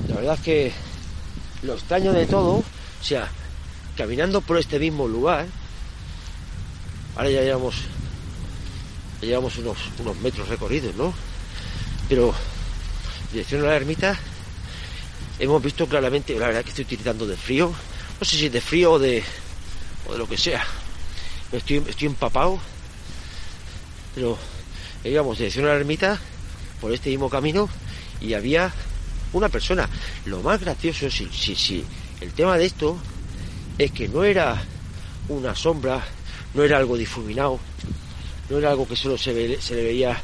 [0.08, 0.72] La verdad es que
[1.62, 2.64] lo extraño de todo, o
[3.02, 3.28] sea,
[3.96, 5.46] caminando por este mismo lugar,
[7.16, 7.76] ahora ya llevamos,
[9.20, 11.14] ya llevamos unos, unos metros recorridos, ¿no?
[12.08, 12.34] Pero
[13.32, 14.18] dirección a la ermita,
[15.38, 17.72] hemos visto claramente, la verdad que estoy utilizando de frío,
[18.20, 19.22] no sé si de frío o de,
[20.06, 20.64] o de lo que sea,
[21.56, 22.58] estoy, empapado,
[24.14, 24.38] pero
[25.04, 26.18] íbamos dirección a la ermita
[26.80, 27.68] por este mismo camino
[28.20, 28.72] y había
[29.32, 29.88] una persona.
[30.26, 31.84] Lo más gracioso, si, si, si
[32.20, 32.96] el tema de esto
[33.78, 34.62] es que no era
[35.28, 36.04] una sombra,
[36.54, 37.58] no era algo difuminado,
[38.50, 40.20] no era algo que solo se le veía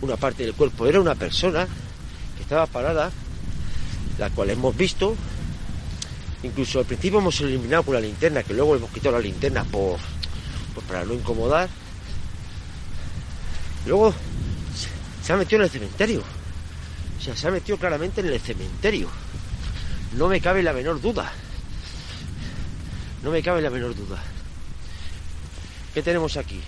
[0.00, 1.66] una parte del cuerpo, era una persona
[2.36, 3.10] que estaba parada,
[4.18, 5.16] la cual hemos visto,
[6.42, 9.98] incluso al principio hemos eliminado con la linterna, que luego hemos quitado la linterna por,
[10.78, 11.68] pues para no incomodar.
[13.86, 14.14] Luego
[15.22, 16.22] se, ha metido en el cementerio.
[17.18, 19.08] O sea, se ha metido claramente en el cementerio.
[20.16, 21.32] No me cabe la menor duda.
[23.24, 24.22] No me cabe la menor duda.
[25.94, 26.60] ¿Qué tenemos aquí?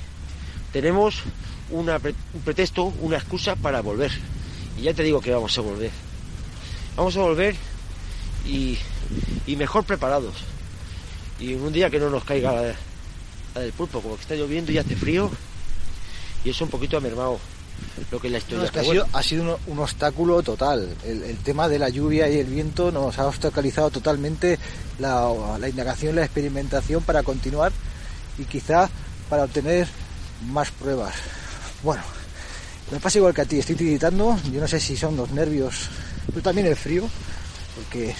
[0.73, 1.23] Tenemos
[1.71, 1.89] un
[2.45, 4.11] pretexto, una excusa para volver.
[4.77, 5.93] Y ya te digo que vamos a volver.
[6.97, 7.55] Vamos a volver
[8.45, 8.77] y,
[9.47, 10.35] y mejor preparados.
[11.39, 12.75] Y un día que no nos caiga la,
[13.55, 15.31] la del pulpo, como que está lloviendo y hace frío.
[16.45, 17.39] Y eso un poquito ha mermado
[18.11, 18.59] lo que es la historia.
[18.59, 20.89] No, es que ha sido, bueno, ha sido un, un obstáculo total.
[21.05, 24.59] El, el tema de la lluvia y el viento nos ha obstaculizado totalmente
[24.99, 27.73] la, la indagación, la experimentación para continuar
[28.39, 28.89] y quizá
[29.29, 29.87] para obtener
[30.51, 31.15] más pruebas.
[31.83, 32.03] Bueno,
[32.91, 35.89] me pasa igual que a ti, estoy tiritando, yo no sé si son los nervios,
[36.27, 37.09] pero también el frío,
[37.77, 38.15] porque,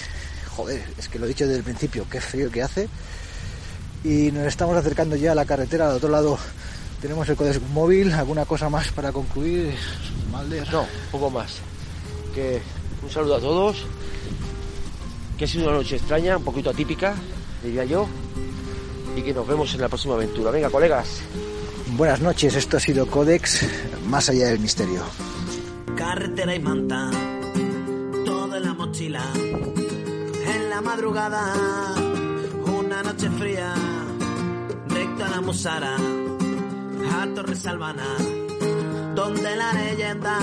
[0.55, 2.87] joder, es que lo he dicho desde el principio, qué frío que hace.
[4.03, 6.37] Y nos estamos acercando ya a la carretera, al otro lado
[7.01, 9.73] tenemos el Codex móvil, alguna cosa más para concluir,
[10.31, 10.71] Malder.
[10.71, 11.57] No, poco más.
[12.35, 12.61] Que
[13.01, 13.85] un saludo a todos.
[15.35, 17.15] Que ha sido una noche extraña, un poquito atípica,
[17.63, 18.07] diría yo.
[19.15, 20.51] Y que nos vemos en la próxima aventura.
[20.51, 21.21] Venga, colegas.
[21.97, 23.67] Buenas noches, esto ha sido Codex,
[24.07, 25.01] más allá del misterio.
[25.97, 27.09] Carretera y manta,
[28.23, 29.23] todo en la mochila.
[29.35, 31.53] En la madrugada,
[32.65, 33.73] una noche fría,
[35.31, 38.17] recto a la Musara, a Torres Albana,
[39.15, 40.37] donde la leyenda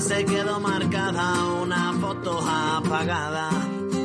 [0.00, 3.50] se quedó marcada, una foto apagada,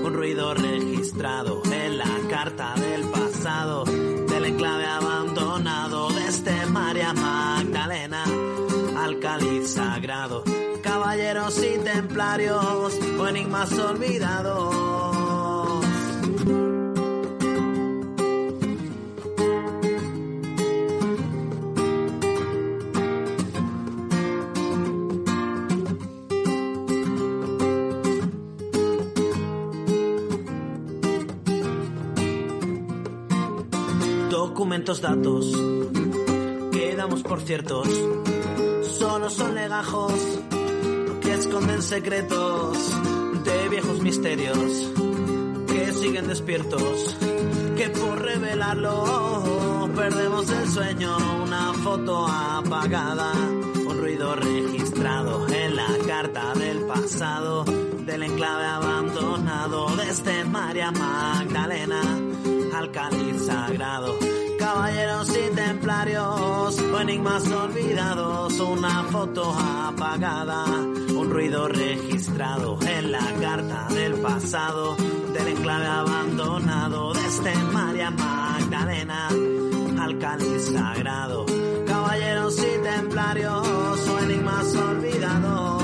[0.04, 8.24] un ruido registrado en la carta del pasado, del enclave abandonado de este María Magdalena
[8.98, 10.44] al sagrado,
[10.82, 15.19] caballeros y templarios o enigmas olvidados.
[34.60, 35.54] Documentos, datos,
[36.74, 37.88] quedamos por ciertos,
[39.00, 40.12] solo son legajos
[41.22, 42.78] que esconden secretos
[43.46, 44.92] de viejos misterios
[45.66, 47.16] que siguen despiertos,
[47.78, 56.54] que por revelarlo perdemos el sueño, una foto apagada, un ruido registrado en la carta
[56.56, 62.02] del pasado, del enclave abandonado de este María Magdalena
[62.74, 62.92] al
[63.40, 64.39] sagrado.
[64.80, 73.90] Caballeros y templarios, o enigmas olvidados, una foto apagada, un ruido registrado en la carta
[73.94, 74.96] del pasado,
[75.34, 79.28] del enclave abandonado de este María Magdalena
[80.00, 81.46] al cáliz sagrado.
[81.86, 85.84] Caballeros y templarios, o enigmas olvidados,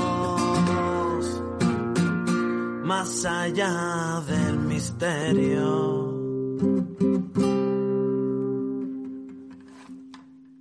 [2.82, 6.16] más allá del misterio.